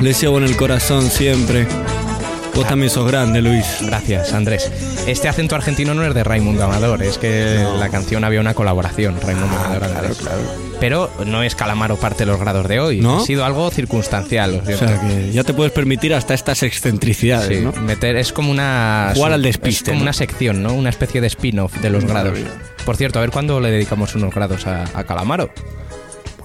[0.00, 1.66] Le llevo en el corazón siempre.
[2.54, 3.64] Vos también sos grande, Luis.
[3.82, 4.70] Gracias, Andrés.
[5.06, 9.16] Este acento argentino no es de Raimundo Amador, es que la canción había una colaboración,
[9.20, 9.84] Raimundo Amador.
[9.84, 10.18] Andrés.
[10.80, 13.20] Pero no es Calamaro parte de los grados de hoy, ¿No?
[13.20, 14.60] ha sido algo circunstancial.
[14.62, 17.72] O sea que ya te puedes permitir hasta estas excentricidades, Sí, ¿no?
[17.82, 20.02] meter es como una Jugar al es despiste, como ¿no?
[20.02, 20.74] una sección, ¿no?
[20.74, 22.38] Una especie de spin-off de los grados.
[22.84, 25.50] Por cierto, a ver cuándo le dedicamos unos grados a, a Calamaro.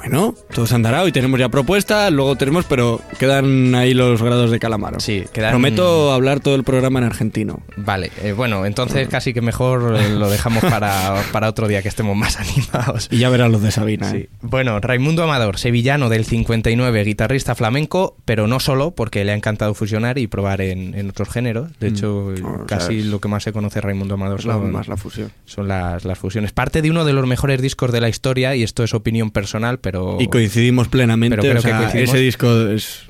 [0.08, 1.01] Bueno, todo se andará.
[1.01, 4.99] Hoy tenemos ya propuestas, luego tenemos, pero quedan ahí los grados de Calamaro.
[4.99, 7.62] Sí, quedan- Prometo hablar todo el programa en argentino.
[7.76, 11.88] Vale, eh, bueno, entonces casi que mejor eh, lo dejamos para, para otro día que
[11.88, 13.08] estemos más animados.
[13.10, 14.12] Y ya verás los de Sabina.
[14.12, 14.18] Sí.
[14.18, 14.30] ¿eh?
[14.43, 19.74] Bueno, Raimundo Amador, sevillano del 59, guitarrista flamenco, pero no solo, porque le ha encantado
[19.74, 21.72] fusionar y probar en, en otros géneros.
[21.80, 25.32] De hecho, o casi lo que más se conoce Raimundo Amador son, más la fusión.
[25.45, 26.51] son las, las fusiones.
[26.51, 29.80] Parte de uno de los mejores discos de la historia, y esto es opinión personal,
[29.80, 31.36] pero Y coincidimos plenamente.
[31.38, 32.10] Pero creo o sea, que coincidimos.
[32.16, 33.04] Ese disco es.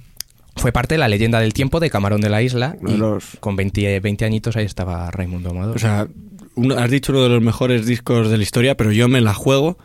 [0.55, 2.77] fue parte de la leyenda del tiempo de Camarón de la Isla.
[2.87, 5.75] Y los- con 20, 20 añitos ahí estaba Raimundo Amador.
[5.75, 6.07] O sea,
[6.55, 9.33] uno- has dicho uno de los mejores discos de la historia, pero yo me la
[9.33, 9.77] juego.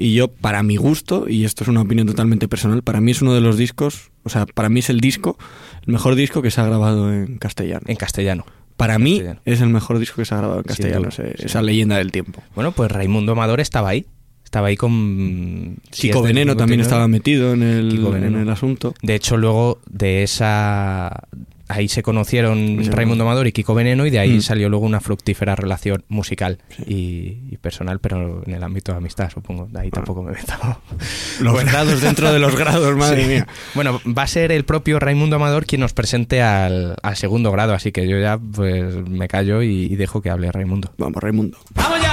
[0.00, 3.20] Y yo, para mi gusto, y esto es una opinión totalmente personal, para mí es
[3.20, 5.36] uno de los discos, o sea, para mí es el disco,
[5.84, 7.82] el mejor disco que se ha grabado en castellano.
[7.86, 8.46] en castellano.
[8.76, 9.40] Para mí castellano.
[9.44, 11.46] es el mejor disco que se ha grabado en castellano, duda, ese- sí.
[11.46, 12.40] esa leyenda del tiempo.
[12.54, 14.06] Bueno, pues Raimundo Amador estaba ahí.
[14.48, 15.76] Estaba ahí con...
[15.90, 16.82] Chico Veneno también 59.
[16.82, 18.38] estaba metido en el, Kiko Veneno.
[18.38, 18.94] en el asunto.
[19.02, 21.24] De hecho, luego de esa...
[21.70, 22.88] Ahí se conocieron Sí.
[22.88, 24.40] Raimundo Amador y Kiko Veneno y de ahí Mm.
[24.40, 29.28] salió luego una fructífera relación musical y, y personal, pero en el ámbito de amistad,
[29.30, 29.68] supongo.
[29.70, 30.80] De ahí tampoco me he metido.
[31.42, 33.28] Los grados dentro de los grados, madre Sí.
[33.28, 33.46] mía.
[33.74, 37.74] Bueno, va a ser el propio Raimundo Amador quien nos presente al, al segundo grado,
[37.74, 40.90] así que yo ya pues me callo y, y dejo que hable Raimundo.
[40.96, 41.58] Vamos, Raimundo.
[41.74, 42.07] ¡Vamos ya!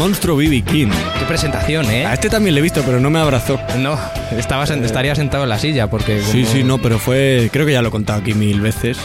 [0.00, 0.62] Monstruo B.B.
[0.62, 0.88] King.
[1.18, 2.06] Qué presentación, ¿eh?
[2.06, 3.60] A este también le he visto, pero no me abrazó.
[3.78, 3.98] No,
[4.36, 6.22] estaba estaría sentado en la silla porque...
[6.22, 7.50] Sí, como- sí, no, pero fue.
[7.52, 8.96] Creo que ya lo he contado aquí mil veces.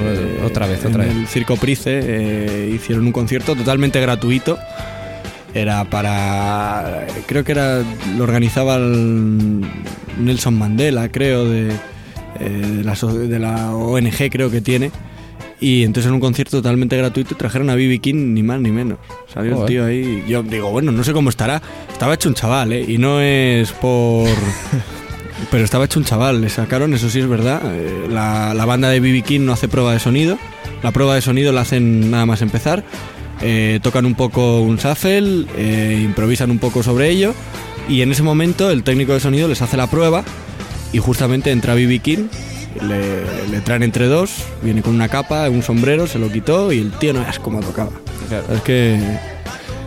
[0.00, 1.14] Eh, otra vez, en otra vez.
[1.14, 4.58] el Circo Price eh, hicieron un concierto totalmente gratuito.
[5.52, 7.06] Era para.
[7.26, 7.82] Creo que era.
[8.16, 9.66] Lo organizaba el
[10.18, 11.68] Nelson Mandela, creo, de,
[12.40, 14.90] eh, de, la, so- de la ONG, creo que tiene.
[15.60, 17.98] Y entonces en un concierto totalmente gratuito trajeron a B.B.
[17.98, 18.98] King, ni más ni menos.
[19.32, 19.68] Salió el Joder.
[19.68, 20.24] tío ahí.
[20.28, 21.60] Yo digo, bueno, no sé cómo estará.
[21.90, 22.84] Estaba hecho un chaval, ¿eh?
[22.86, 24.28] Y no es por.
[25.50, 27.60] Pero estaba hecho un chaval, le sacaron, eso sí es verdad.
[27.74, 30.38] eh, La, la banda de BB King no hace prueba de sonido.
[30.82, 32.84] La prueba de sonido la hacen nada más empezar.
[33.40, 37.34] eh, tocan un poco un shuffle, eh, improvisan un poco sobre ello.
[37.88, 40.24] Y en ese momento el técnico de sonido les hace la prueba.
[40.92, 42.26] Y justamente entra BB King,
[42.82, 46.78] le, le traen entre dos, viene con una capa, un sombrero, se lo quitó y
[46.78, 47.90] el tío no es como tocaba.
[48.54, 48.98] Es que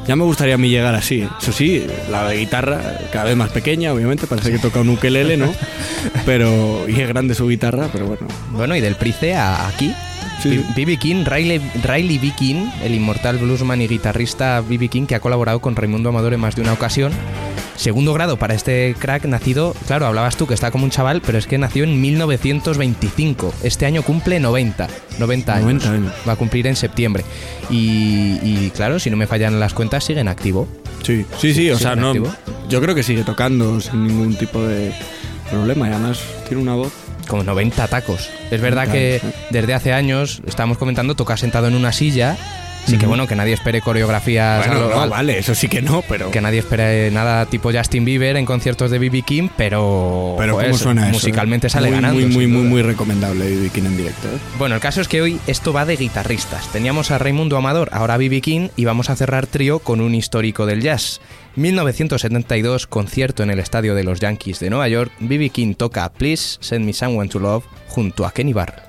[0.08, 1.22] ya me gustaría a mí llegar así.
[1.22, 1.30] ¿eh?
[1.40, 5.54] Eso sí, la guitarra cada vez más pequeña, obviamente, parece que toca un ukelele, ¿no?
[6.26, 8.28] Pero y es grande su guitarra, pero bueno.
[8.52, 9.94] Bueno, y del Price a aquí.
[10.42, 10.98] Sí, B.B.
[10.98, 12.34] King, Riley, Riley B.
[12.36, 14.88] King, el inmortal bluesman y guitarrista B.B.
[14.88, 17.12] King que ha colaborado con Raimundo Amador en más de una ocasión.
[17.76, 21.38] Segundo grado para este crack nacido, claro, hablabas tú que está como un chaval, pero
[21.38, 23.54] es que nació en 1925.
[23.64, 24.88] Este año cumple 90,
[25.20, 25.64] 90 años.
[25.66, 26.14] 90 años.
[26.28, 27.24] Va a cumplir en septiembre.
[27.70, 30.68] Y, y, claro, si no me fallan las cuentas, sigue en activo.
[31.04, 32.32] Sí, sí, sí, o sea, no, activo.
[32.70, 34.92] yo creo que sigue tocando sin ningún tipo de
[35.50, 36.94] problema y además tiene una voz.
[37.28, 38.30] Como 90 tacos.
[38.52, 42.38] Es verdad 90 que desde hace años, estábamos comentando, toca sentado en una silla.
[42.86, 44.68] Así que bueno, que nadie espere coreografías.
[44.68, 48.38] Bueno, no, vale, eso sí que no, pero Que nadie espere nada tipo Justin Bieber
[48.38, 49.22] en conciertos de B.B.
[49.22, 51.14] King, pero, pero cómo suena eso.
[51.14, 51.70] musicalmente eh?
[51.70, 52.20] sale muy, ganando.
[52.20, 53.70] Muy muy muy muy recomendable B.B.
[53.70, 54.28] King en directo.
[54.28, 54.38] ¿eh?
[54.58, 56.72] Bueno, el caso es que hoy esto va de guitarristas.
[56.72, 58.42] Teníamos a Raimundo Amador, ahora B.B.
[58.42, 61.22] King, y vamos a cerrar trío con un histórico del jazz.
[61.56, 65.12] 1972, concierto en el estadio de los Yankees de Nueva York.
[65.20, 65.50] B.B.
[65.50, 68.84] King toca Please Send Me Someone to Love junto a Kenny Barr.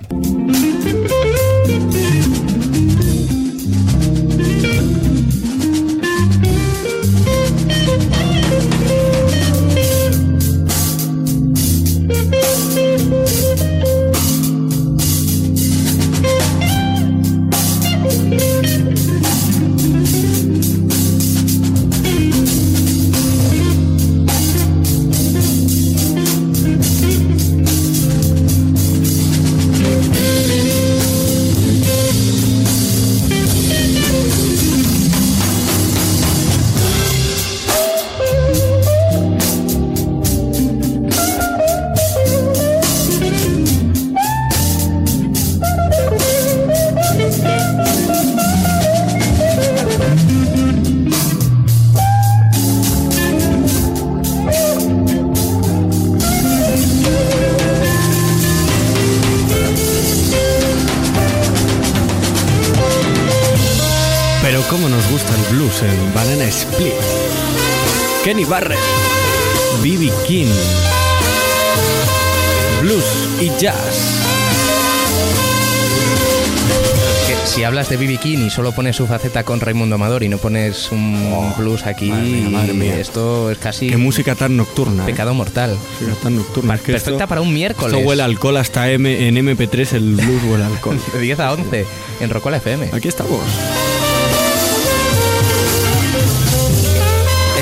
[78.25, 82.23] Y solo pones su faceta con Raimundo Amador y no pones un blues aquí, madre
[82.29, 82.95] mía, madre mía.
[82.99, 85.03] esto es casi Qué música tan nocturna.
[85.03, 85.05] ¿eh?
[85.07, 85.77] pecado mortal.
[85.99, 86.75] Música tan nocturna.
[86.75, 87.93] Es que Perfecta esto- para un miércoles.
[87.93, 90.99] Esto huele alcohol hasta M, en MP3 el blues huele alcohol.
[91.13, 91.85] De 10 a 11
[92.21, 92.89] en Rocola FM.
[92.93, 93.41] Aquí estamos.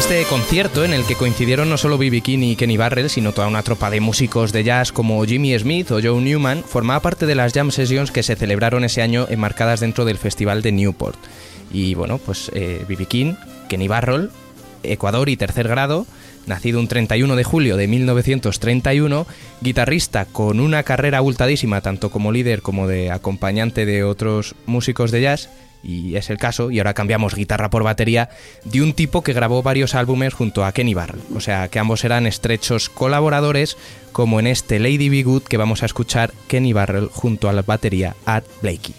[0.01, 2.21] Este concierto en el que coincidieron no solo B.B.
[2.21, 5.91] King y Kenny Barrell, sino toda una tropa de músicos de jazz como Jimmy Smith
[5.91, 9.79] o Joe Newman, formaba parte de las jam sessions que se celebraron ese año enmarcadas
[9.79, 11.19] dentro del Festival de Newport.
[11.71, 12.83] Y bueno, pues eh.
[13.07, 13.35] King,
[13.69, 14.31] Kenny Barrell,
[14.81, 16.07] Ecuador y tercer grado,
[16.47, 19.27] nacido un 31 de julio de 1931,
[19.61, 25.21] guitarrista con una carrera abultadísima tanto como líder como de acompañante de otros músicos de
[25.21, 25.49] jazz,
[25.83, 28.29] y es el caso, y ahora cambiamos guitarra por batería,
[28.63, 31.21] de un tipo que grabó varios álbumes junto a Kenny Barrell.
[31.35, 33.77] O sea, que ambos eran estrechos colaboradores,
[34.11, 37.61] como en este Lady Be Good que vamos a escuchar Kenny Barrell junto a la
[37.61, 38.95] batería Art Blakey.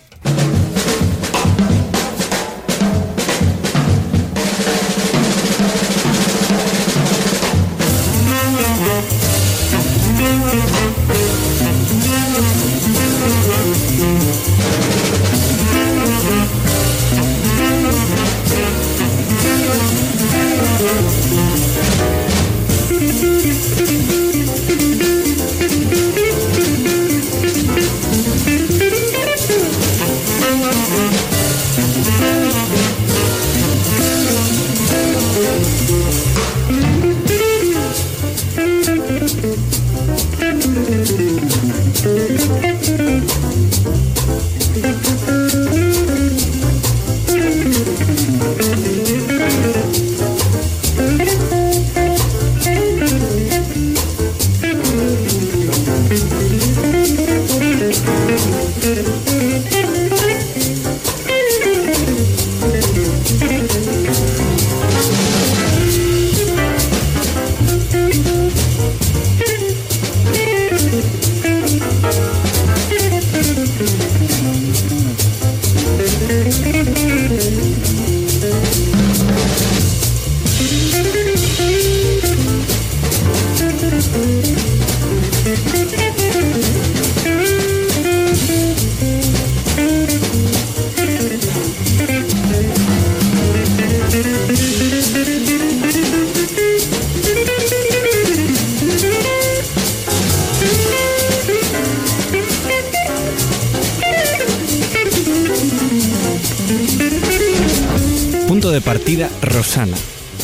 [109.73, 109.97] Rosana.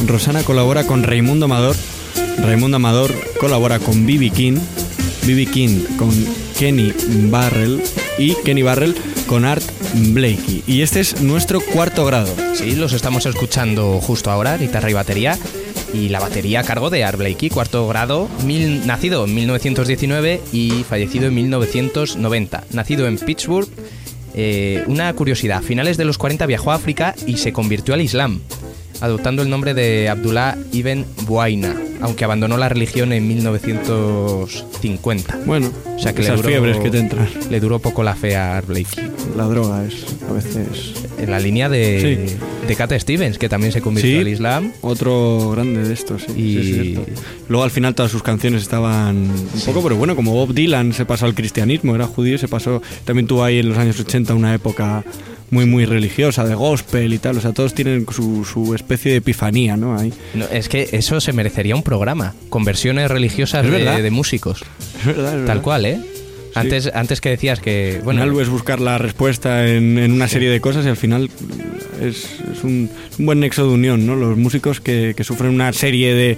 [0.07, 1.77] Rosana colabora con Raimundo Amador.
[2.39, 4.57] Raimundo Amador colabora con Bibi King.
[5.27, 6.09] Bibi King con
[6.59, 6.95] Kenny
[7.29, 7.83] Barrell.
[8.17, 8.95] Y Kenny Barrell
[9.27, 9.63] con Art
[9.93, 10.63] Blakey.
[10.67, 12.35] Y este es nuestro cuarto grado.
[12.55, 15.39] Sí, los estamos escuchando justo ahora, guitarra y batería.
[15.93, 20.85] Y la batería a cargo de Art Blakey, cuarto grado, mil- nacido en 1919 y
[20.89, 22.65] fallecido en 1990.
[22.73, 23.69] Nacido en Pittsburgh.
[24.35, 28.03] Eh, una curiosidad, a finales de los 40 viajó a África y se convirtió al
[28.03, 28.41] Islam,
[29.01, 35.39] adoptando el nombre de Abdullah ibn Buaina, aunque abandonó la religión en 1950.
[35.47, 37.29] Bueno, O sea que le esas duró, fiebres que te entran.
[37.51, 39.11] le duró poco la fe a Blakey.
[39.37, 39.95] La droga es
[40.29, 42.37] a veces En la línea de, Sí.
[42.69, 44.19] de Cat Stevens, que también se convirtió Sí.
[44.21, 44.73] al Islam.
[44.83, 46.23] otro grande de estos.
[46.23, 47.11] Sí, Y- sí, es cierto.
[47.49, 51.05] Luego al final todas sus canciones estaban un poco, pero bueno, como Bob Dylan se
[51.05, 54.33] pasó al cristianismo, era judío, y se pasó, también tuvo ahí en los años 80
[54.35, 55.03] una época
[55.51, 59.19] muy muy religiosa, de gospel y tal, o sea, todos tienen su, su especie de
[59.19, 59.99] epifanía, ¿no?
[59.99, 60.13] Ahí.
[60.35, 64.65] No, es que eso se merecería un programa, con versiones religiosas de, músicos.
[65.01, 66.01] Es verdad, es Tal cual, ¿eh?
[66.55, 68.01] Antes, antes que decías que.
[68.03, 70.97] Bueno, Bueno, algo es buscar la respuesta en, en una serie de cosas y al
[70.97, 71.31] final
[72.01, 74.17] es, es un, un buen nexo de unión, ¿no?
[74.17, 76.37] Los músicos que, que sufren una serie de,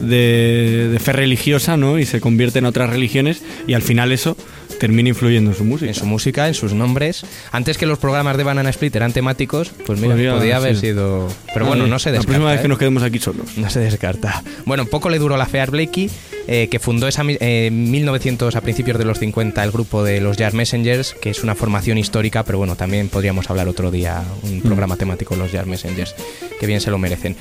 [0.00, 1.98] de, de fe religiosa, ¿no?
[1.98, 4.36] Y se convierten en otras religiones y al final eso
[4.80, 5.88] termina influyendo en su música.
[5.90, 7.24] en su música, en sus nombres.
[7.52, 11.28] Antes que los programas de Banana Split eran temáticos, pues mira, Podría podría haber sido.
[11.52, 12.26] Pero bueno, no se La descarta.
[12.32, 12.62] próxima vez ¿eh?
[12.62, 13.56] que nos quedemos aquí solos.
[13.58, 14.42] No se descarta.
[14.64, 16.10] Bueno, poco le duró la fe a Blakey,
[16.48, 20.20] eh, que fundó esa, eh, en 1900, a principios de los 50, el grupo de
[20.20, 24.22] los Jazz Messengers, que es una formación histórica, pero bueno, también podríamos hablar otro día,
[24.42, 26.14] un programa temático de los Jazz Messengers,
[26.58, 27.36] que bien se lo merecen.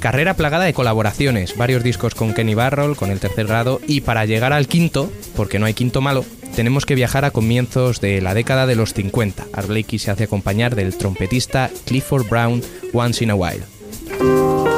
[0.00, 4.24] Carrera plagada de colaboraciones, varios discos con Kenny Barroll, con el tercer grado, y para
[4.24, 6.24] llegar al quinto, porque no hay quinto malo,
[6.60, 9.46] tenemos que viajar a comienzos de la década de los 50.
[9.54, 12.60] Art Blakey se hace acompañar del trompetista Clifford Brown
[12.92, 14.69] Once in a While.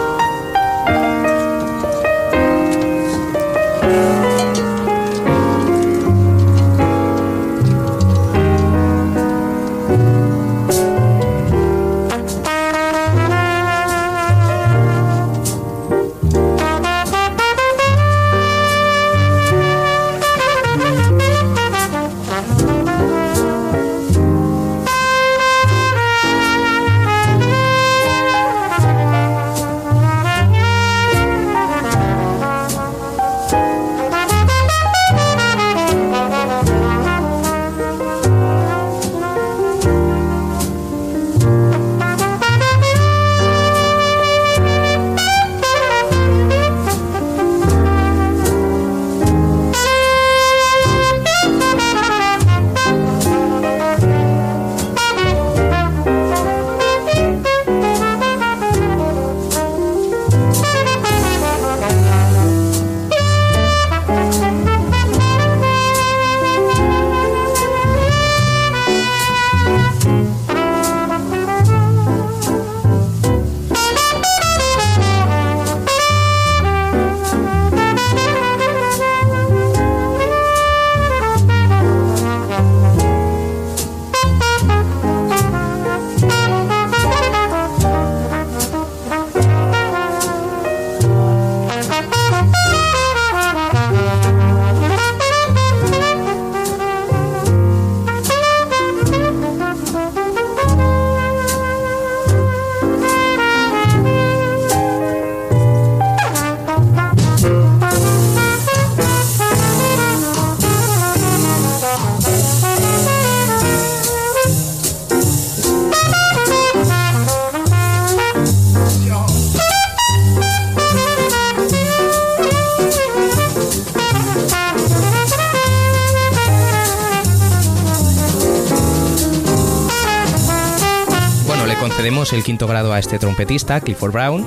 [132.52, 134.44] Quinto grado a este trompetista, Clifford Brown,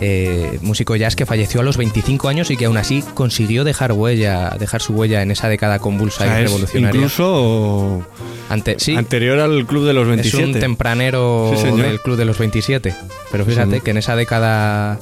[0.00, 3.90] eh, músico jazz que falleció a los 25 años y que aún así consiguió dejar
[3.90, 6.96] huella, dejar su huella en esa década O convulsa sea, y es revolucionaria.
[6.96, 8.02] incluso
[8.48, 10.44] Ante, sí, anterior al club de los es 27.
[10.44, 12.94] un tempranero Sí, del club de los 27.
[13.32, 15.00] Pero fíjate que en esa década,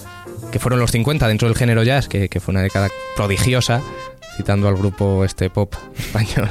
[0.51, 3.83] que fueron los 50 dentro del género jazz, que, que fue una década prodigiosa,
[4.39, 6.49] citando al grupo este pop español,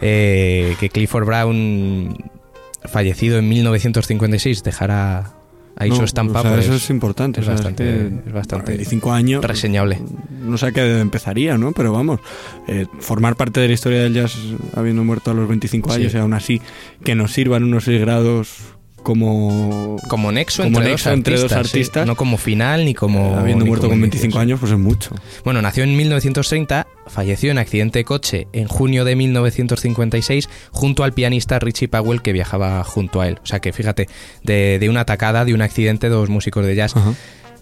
[0.00, 2.16] eh, que Clifford Brown,
[2.94, 5.32] fallecido en 1956, dejara
[5.76, 6.38] ahí No, su estampa.
[6.38, 7.40] o sea, pues, eso es importante.
[7.40, 9.44] es o sea, bastante- que es bastante 25 años.
[9.44, 10.00] reseñable.
[10.40, 11.72] No sé a qué empezaría, ¿no?
[11.72, 12.20] Pero vamos,
[12.68, 14.36] eh, formar parte de la historia del jazz
[14.76, 15.96] habiendo muerto a los 25 Sí.
[16.00, 16.62] años y aún así
[17.02, 18.48] que nos sirvan unos 6 grados
[19.04, 21.76] como Como nexo, Como entre, nexo dos entre dos artistas, sí.
[21.76, 22.06] artistas.
[22.06, 23.36] no como final ni como...
[23.38, 24.42] habiendo ni muerto como con inicio, 25 sí.
[24.42, 25.10] años, pues es mucho.
[25.44, 31.12] Bueno, nació en 1930, falleció en accidente de coche en junio de 1956 junto al
[31.12, 33.38] pianista Richie Powell que viajaba junto a él.
[33.42, 34.08] O sea que fíjate,
[34.42, 36.96] de, de una atacada, de un accidente, dos músicos de jazz.
[36.96, 37.14] Ajá.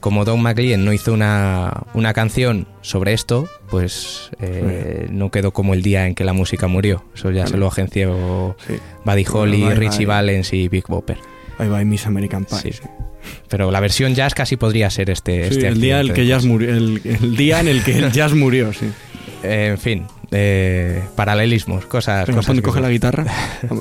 [0.02, 5.74] Como Don McLean no hizo una, una canción sobre esto, pues eh, no quedó como
[5.74, 7.04] el día en que la música murió.
[7.14, 8.56] Eso ya se lo agenció.
[9.04, 10.04] Buddy Holly, Richie.
[10.04, 11.18] Valens y Big Bopper.
[11.58, 12.72] Ahí va Miss American Pie.
[12.72, 12.80] Sí.
[13.48, 15.48] Pero la versión jazz casi podría ser este.
[15.48, 17.68] Sí, este el día en el accidente que de jazz murió, el, el día en
[17.68, 18.90] el que el jazz murió, sí.
[19.42, 22.26] Eh, en fin, eh, paralelismos, cosas.
[22.26, 23.26] Venga, cosas coge la guitarra.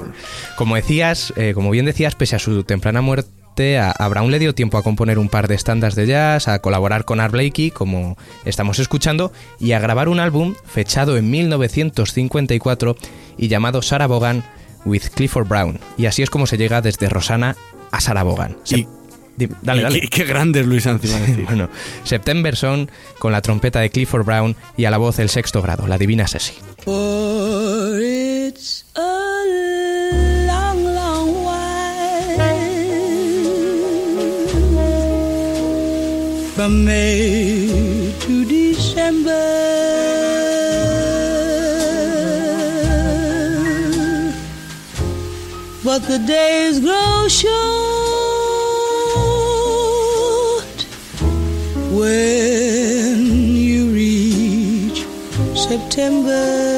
[0.58, 4.40] Como decías, eh, como bien decías, pese a su temprana muerte, a, a Brown le
[4.40, 7.72] dio tiempo a componer un par de estándares de jazz, a colaborar con Art Blakey,
[7.72, 12.96] como estamos escuchando, y a grabar un álbum fechado en 1954
[13.38, 14.44] y llamado Sarah Vaughan
[14.86, 15.80] with Clifford Brown.
[15.98, 17.56] Y así es como se llega desde Rosana
[17.92, 18.58] a Sarah Vaughan.
[18.64, 18.88] Se- Y-
[19.38, 20.02] Dime, dale, Y dale.
[20.02, 21.46] Qué, qué grande es Luis Sanz, iba a decir.
[21.46, 21.70] Bueno,
[22.04, 25.88] September Son con la trompeta de Clifford Brown y a la voz el sexto grado,
[25.88, 26.54] la divina Ceci.
[26.84, 32.62] For it's a long, long while
[36.56, 39.71] from May to December,
[45.92, 47.52] but the days grow short
[51.92, 55.06] when you reach
[55.54, 56.71] September.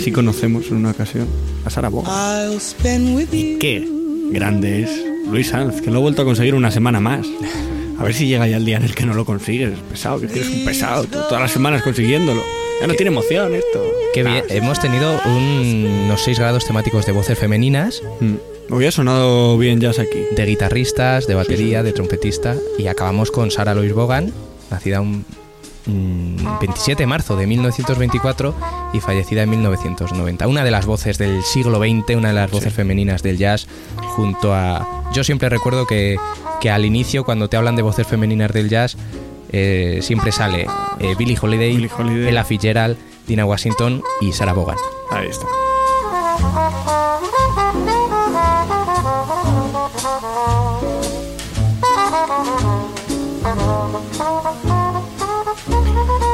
[0.00, 1.28] Casi conocemos en una ocasión
[1.62, 2.08] a Sara Vaughan.
[2.50, 3.58] I'll spend with you.
[3.58, 3.86] Qué
[4.32, 4.90] grande es
[5.30, 7.26] Luis Sanz, que lo ha vuelto a conseguir una semana más.
[7.98, 9.78] A ver si llega ya el día en el que no lo consigues.
[9.90, 11.04] Pesado, que eres un pesado.
[11.04, 12.40] tú todas las semanas consiguiéndolo.
[12.80, 13.84] Ya no tiene emoción esto.
[14.14, 18.36] Qué bien, hemos tenido un- unos seis grados temáticos de voces femeninas, Mm.
[18.82, 20.20] Ha sonado bien jazz aquí.
[20.34, 24.32] de guitarristas, de batería, de trompetista, y acabamos con Sara Lois Bogan,
[24.70, 25.26] nacida un
[25.86, 28.54] mm, 27 de marzo de 1924
[28.92, 30.46] y fallecida en 1990.
[30.48, 33.66] Una de las voces del siglo XX, una de las voces femeninas del jazz,
[34.16, 35.04] junto a...
[35.12, 36.16] Yo siempre recuerdo que,
[36.60, 38.96] que al inicio, cuando te hablan de voces femeninas del jazz,
[39.52, 40.66] eh, siempre sale
[41.00, 42.28] eh, Billie Holiday, Billie Holiday.
[42.28, 44.76] Ella Fitzgerald, Dina Washington y Sarah Vaughan.
[45.10, 45.46] Ahí está.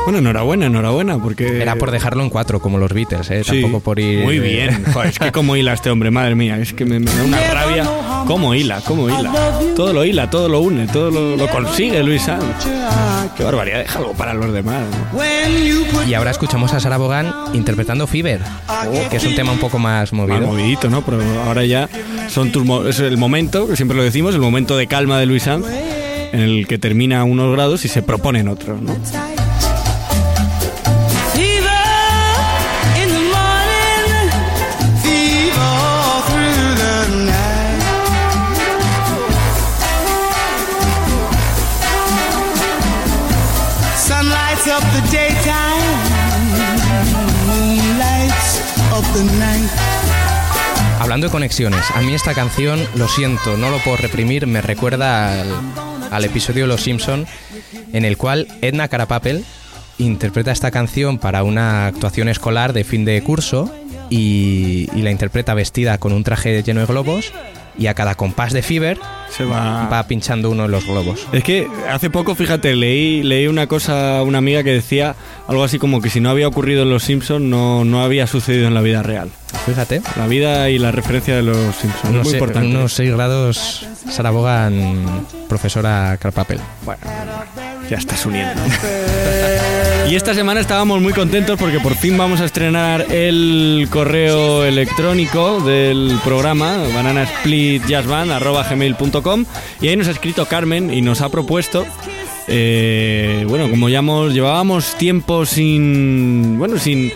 [0.07, 1.61] Bueno, enhorabuena, enhorabuena, porque...
[1.61, 3.42] Era por dejarlo en cuatro, como los Beatles, ¿eh?
[3.44, 4.22] Sí, Tampoco por ir...
[4.22, 4.84] Muy bien.
[4.92, 6.59] Joder, es que cómo hila este hombre, madre mía.
[6.59, 7.84] Es que me, me da una rabia.
[8.26, 8.80] ¿Cómo hila?
[8.86, 9.32] ¿Cómo hila?
[9.74, 12.44] Todo lo hila, todo lo une, todo lo, lo consigue Luis Sanz.
[13.36, 14.84] Qué barbaridad, déjalo para los demás.
[15.12, 16.04] ¿no?
[16.09, 18.40] Y ahora escuchamos a Sarah Vaughan interpretando Fever,
[19.11, 20.46] que es un tema un poco más Más movido.
[20.46, 21.04] movidito, ¿no?
[21.04, 21.88] Pero ahora ya
[22.28, 25.26] son tus mo- es el momento, que siempre lo decimos, el momento de calma de
[25.26, 25.66] Luis Sanz,
[26.32, 28.94] en el que termina unos grados y se proponen otros, ¿no?
[51.17, 55.41] Hablando de conexiones, a mí esta canción, lo siento, no lo puedo reprimir, me recuerda
[56.11, 57.27] al, episodio de Los Simpson
[57.95, 59.43] en el cual Edna Carapapel
[59.97, 63.75] interpreta esta canción para una actuación escolar de fin de curso
[64.11, 67.33] y la interpreta vestida con un traje lleno de globos
[67.79, 68.99] y a cada compás de Fever
[69.31, 69.89] Se va.
[69.89, 71.27] va pinchando uno de los globos.
[71.33, 75.14] Es que hace poco, fíjate, leí, leí una cosa, una amiga que decía
[75.49, 78.66] algo así como que si no había ocurrido en Los Simpsons, no, no había sucedido
[78.68, 79.31] en la vida real.
[79.66, 82.05] Fíjate, La vida y la referencia de Los Simpsons.
[82.11, 82.68] unos, muy se- importante.
[82.77, 86.61] unos 6 grados Sara Bogan, profesora Carpapel.
[86.85, 87.01] Bueno,
[87.91, 88.62] ya estás uniendo.
[90.09, 95.61] Y esta semana estábamos muy contentos porque por fin vamos a estrenar el correo electrónico
[95.61, 99.44] del programa bananasplitjazzband.gmail.com
[99.80, 101.84] y ahí nos ha escrito Carmen y nos ha propuesto
[102.46, 107.11] eh, bueno, como ya llevábamos tiempo sin bueno, sin,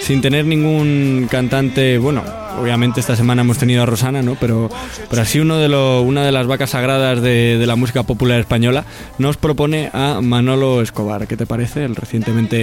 [0.00, 2.22] sin tener ningún cantante, bueno,
[2.60, 4.36] obviamente esta semana hemos tenido a Rosana, ¿no?
[4.40, 4.70] Pero,
[5.10, 8.38] pero así uno de lo- una de las vacas sagradas de, de la música popular
[8.40, 8.84] española
[9.18, 11.26] nos propone a Manolo Escobar.
[11.26, 11.84] ¿Qué te parece?
[11.84, 12.56] El recientemente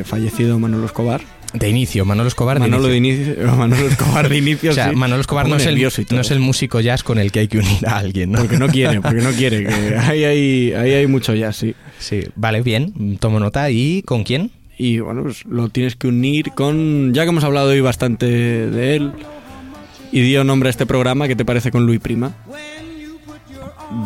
[0.00, 1.20] eh, fallecido Manolo Escobar.
[1.52, 3.24] De inicio, Manolo Escobar de Manolo, inicio.
[3.26, 4.70] de inicio, Manolo Escobar de inicio.
[4.70, 4.96] O sea, sí.
[4.96, 7.58] Manolo Escobar no es, el, no es el músico jazz con el que hay que
[7.58, 8.38] unir a alguien, ¿no?
[8.38, 9.64] Porque no quiere, porque no quiere.
[9.66, 11.74] Que ahí, hay, ahí hay mucho jazz, sí.
[11.98, 13.68] Sí, vale, bien, tomo nota.
[13.70, 14.52] ¿Y con quién?
[14.82, 17.12] Y bueno, pues lo tienes que unir con.
[17.12, 19.12] Ya que hemos hablado hoy bastante de él
[20.10, 22.32] y dio nombre a este programa, ¿qué te parece con Luis Prima?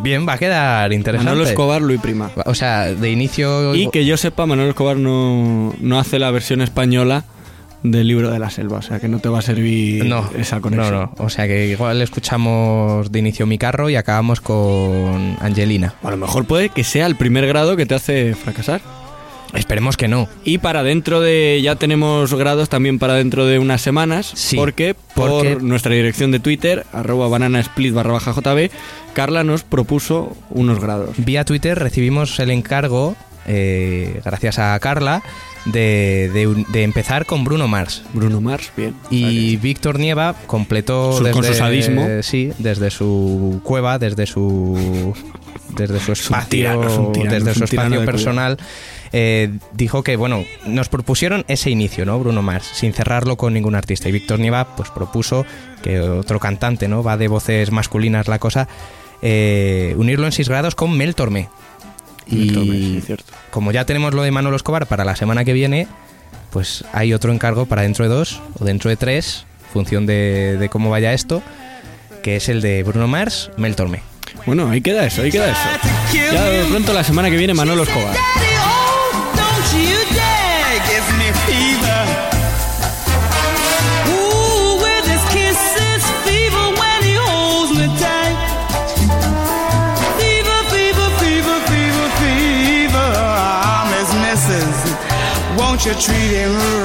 [0.03, 1.31] Bien, va a quedar interesante.
[1.31, 2.29] Manolo Escobar, Luis Prima.
[2.45, 3.77] O sea, de inicio...
[3.77, 7.25] Y que yo sepa, Manolo Escobar no, no hace la versión española
[7.85, 10.57] del libro de la selva, o sea que no te va a servir No, esa
[10.57, 10.95] no, conexión.
[10.95, 11.15] no.
[11.19, 15.95] O sea que igual escuchamos de inicio mi carro y acabamos con Angelina.
[16.03, 18.81] A lo mejor puede que sea el primer grado que te hace fracasar.
[19.55, 20.29] Esperemos que no.
[20.45, 21.61] Y para dentro de.
[21.63, 24.33] Ya tenemos grados también para dentro de unas semanas.
[24.35, 28.71] Sí, Porque por porque- nuestra dirección de Twitter, arroba bananasplit barra baja JB,
[29.13, 31.11] Carla nos propuso unos grados.
[31.19, 33.15] Vía Twitter recibimos el encargo,
[33.47, 35.23] eh, gracias a Carla,
[35.67, 38.03] de, de empezar con Bruno Mars.
[38.13, 38.95] Bruno Mars, bien.
[39.11, 42.07] Y Víctor Nieva completó Su- con su sadismo.
[42.23, 45.15] sí, desde su cueva, desde su
[45.77, 48.59] desde su espacio, tirano, es un tirano, desde es su espacio personal,
[49.17, 52.19] eh, dijo que bueno, nos propusieron ese inicio, ¿no?
[52.19, 54.09] Bruno Mars, sin cerrarlo con ningún artista.
[54.09, 55.47] Y Víctor Nieva pues propuso
[55.85, 57.05] que otro cantante, ¿no?
[57.05, 58.67] Va de voces masculinas la cosa,
[59.23, 61.49] eh, unirlo en 6 grados con Mel Tormé.
[62.27, 63.33] Mel Tormé, Y sí, cierto.
[63.53, 65.87] como ya tenemos lo de Manolo Escobar para la semana que viene,
[66.51, 70.69] pues hay otro encargo para dentro de dos o dentro de tres, función de, de
[70.69, 71.41] cómo vaya esto,
[72.25, 74.03] que es el de Bruno Mars, Mel Tormé.
[74.45, 75.89] Bueno, ahí queda eso, ahí queda eso.
[76.33, 78.17] Ya de pronto la semana que viene Manolo Escobar.
[95.85, 96.84] you're treating her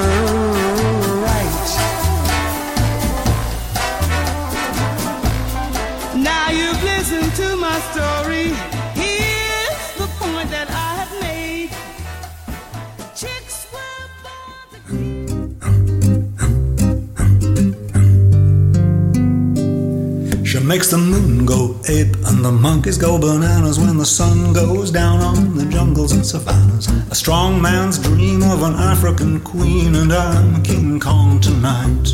[20.70, 25.20] makes the moon go ape and the monkeys go bananas when the sun goes down
[25.20, 26.86] on the jungles and savannas.
[27.10, 32.06] A strong man's dream of an African queen, and I'm King Kong tonight.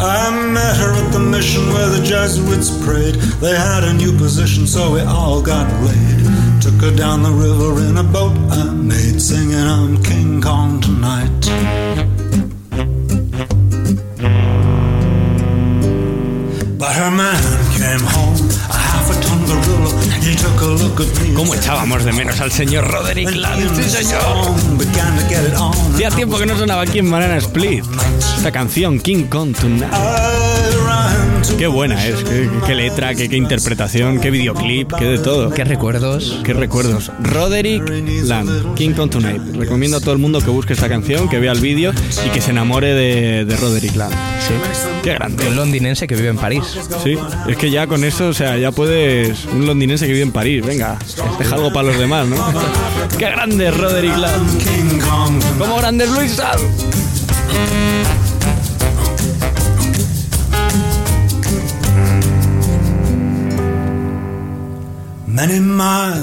[0.00, 0.22] I
[0.52, 3.14] met her at the mission where the Jesuits prayed.
[3.40, 6.60] They had a new position, so we all got laid.
[6.60, 12.11] Took her down the river in a boat I made, singing I'm King Kong tonight.
[21.36, 23.60] ¿Cómo echábamos de menos al señor Roderick "And Land?
[23.60, 24.22] he and Sí, señor.
[25.94, 27.84] Hacía tiempo que no sonaba aquí en Banana Split.
[28.36, 29.92] Esta canción, King Kong Tonight.
[31.58, 35.50] Qué buena es, qué, qué letra, qué, qué interpretación, qué videoclip, qué de todo.
[35.50, 36.40] ¿Qué recuerdos?
[36.44, 37.10] Qué recuerdos.
[37.20, 37.82] Roderick
[38.24, 39.42] Land, King Kong Tonight.
[39.56, 41.92] Recomiendo a todo el mundo que busque esta canción, que vea el vídeo
[42.26, 44.12] y que se enamore de, de Roderick Land.
[44.40, 44.54] Sí.
[45.02, 45.50] Qué De un grande.
[45.50, 46.62] londinense que vive en París.
[47.02, 47.16] Sí,
[47.48, 49.44] es que ya con eso, o sea, ya puedes.
[49.46, 50.98] Un londinense que vive en París, venga,
[51.38, 52.36] deja algo para los demás, ¿no?
[53.18, 55.58] Qué grande es Roderick Land.
[55.58, 56.58] Como grande es Luis Sal.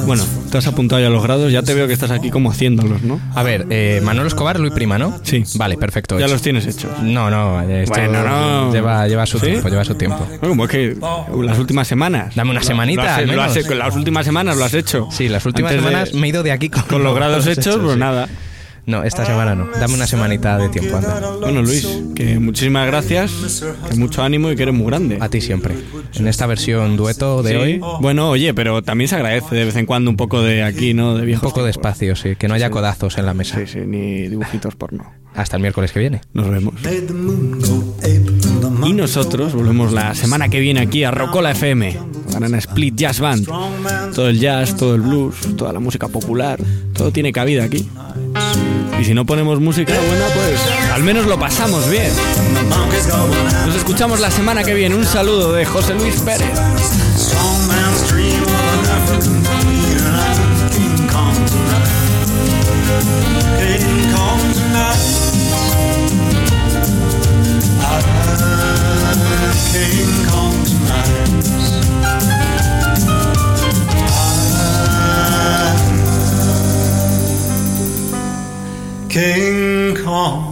[0.05, 3.01] Bueno, te has apuntado ya los grados, ya te veo que estás aquí como haciéndolos,
[3.01, 3.20] ¿no?
[3.36, 5.20] A ver, eh, Manolo Escobar, Luis Prima, ¿no?
[5.24, 5.43] Sí.
[5.55, 6.18] Vale, perfecto.
[6.20, 6.34] Ya hecho.
[6.34, 6.91] los tienes hechos.
[7.01, 8.72] No, no, esto Bueno, no.
[8.72, 9.47] Lleva, lleva su ¿Sí?
[9.47, 10.26] tiempo, lleva su tiempo.
[10.28, 10.97] Bueno, como es que
[11.43, 12.36] las últimas semanas.
[12.36, 13.78] Dame una Lo- semanita, lo has- al lo has- menos.
[13.78, 15.07] las últimas semanas lo has hecho.
[15.12, 17.47] Sí, las últimas Antes de- semanas me he ido de aquí con, Con los grados
[17.47, 17.99] hechos, pues sí.
[17.99, 18.28] nada.
[18.90, 19.68] No, esta semana no.
[19.80, 21.36] Dame una semanita de tiempo, anda.
[21.40, 25.20] Bueno, Luis, que muchísimas gracias, que mucho ánimo y que eres muy grande.
[25.22, 25.76] A ti siempre.
[26.16, 27.56] En esta versión dueto de Sí.
[27.58, 30.96] hoy, Bueno, oye, pero también se agradece de vez en cuando un poco de aquí,
[30.96, 31.16] ¿no?
[31.16, 32.36] De un poco de espacio, sí.
[32.36, 32.72] Que no haya Sí.
[32.74, 33.60] codazos en la mesa.
[33.60, 35.06] Sí, sí, ni dibujitos porno.
[35.36, 36.22] Hasta el miércoles que viene.
[36.34, 36.74] Nos vemos.
[38.86, 41.96] Y nosotros volvemos la semana que viene aquí a Rocola FM,
[42.34, 43.46] Banana Split Jazz Band.
[44.16, 46.60] Todo el jazz, todo el blues, toda la música popular,
[46.94, 47.88] todo tiene cabida aquí.
[49.00, 50.60] Y si no ponemos música buena, pues
[50.93, 52.12] al menos lo pasamos bien.
[53.66, 54.95] Nos escuchamos la semana que viene.
[54.95, 57.09] Un saludo de José Luis Pérez.
[79.10, 80.49] Kingdom.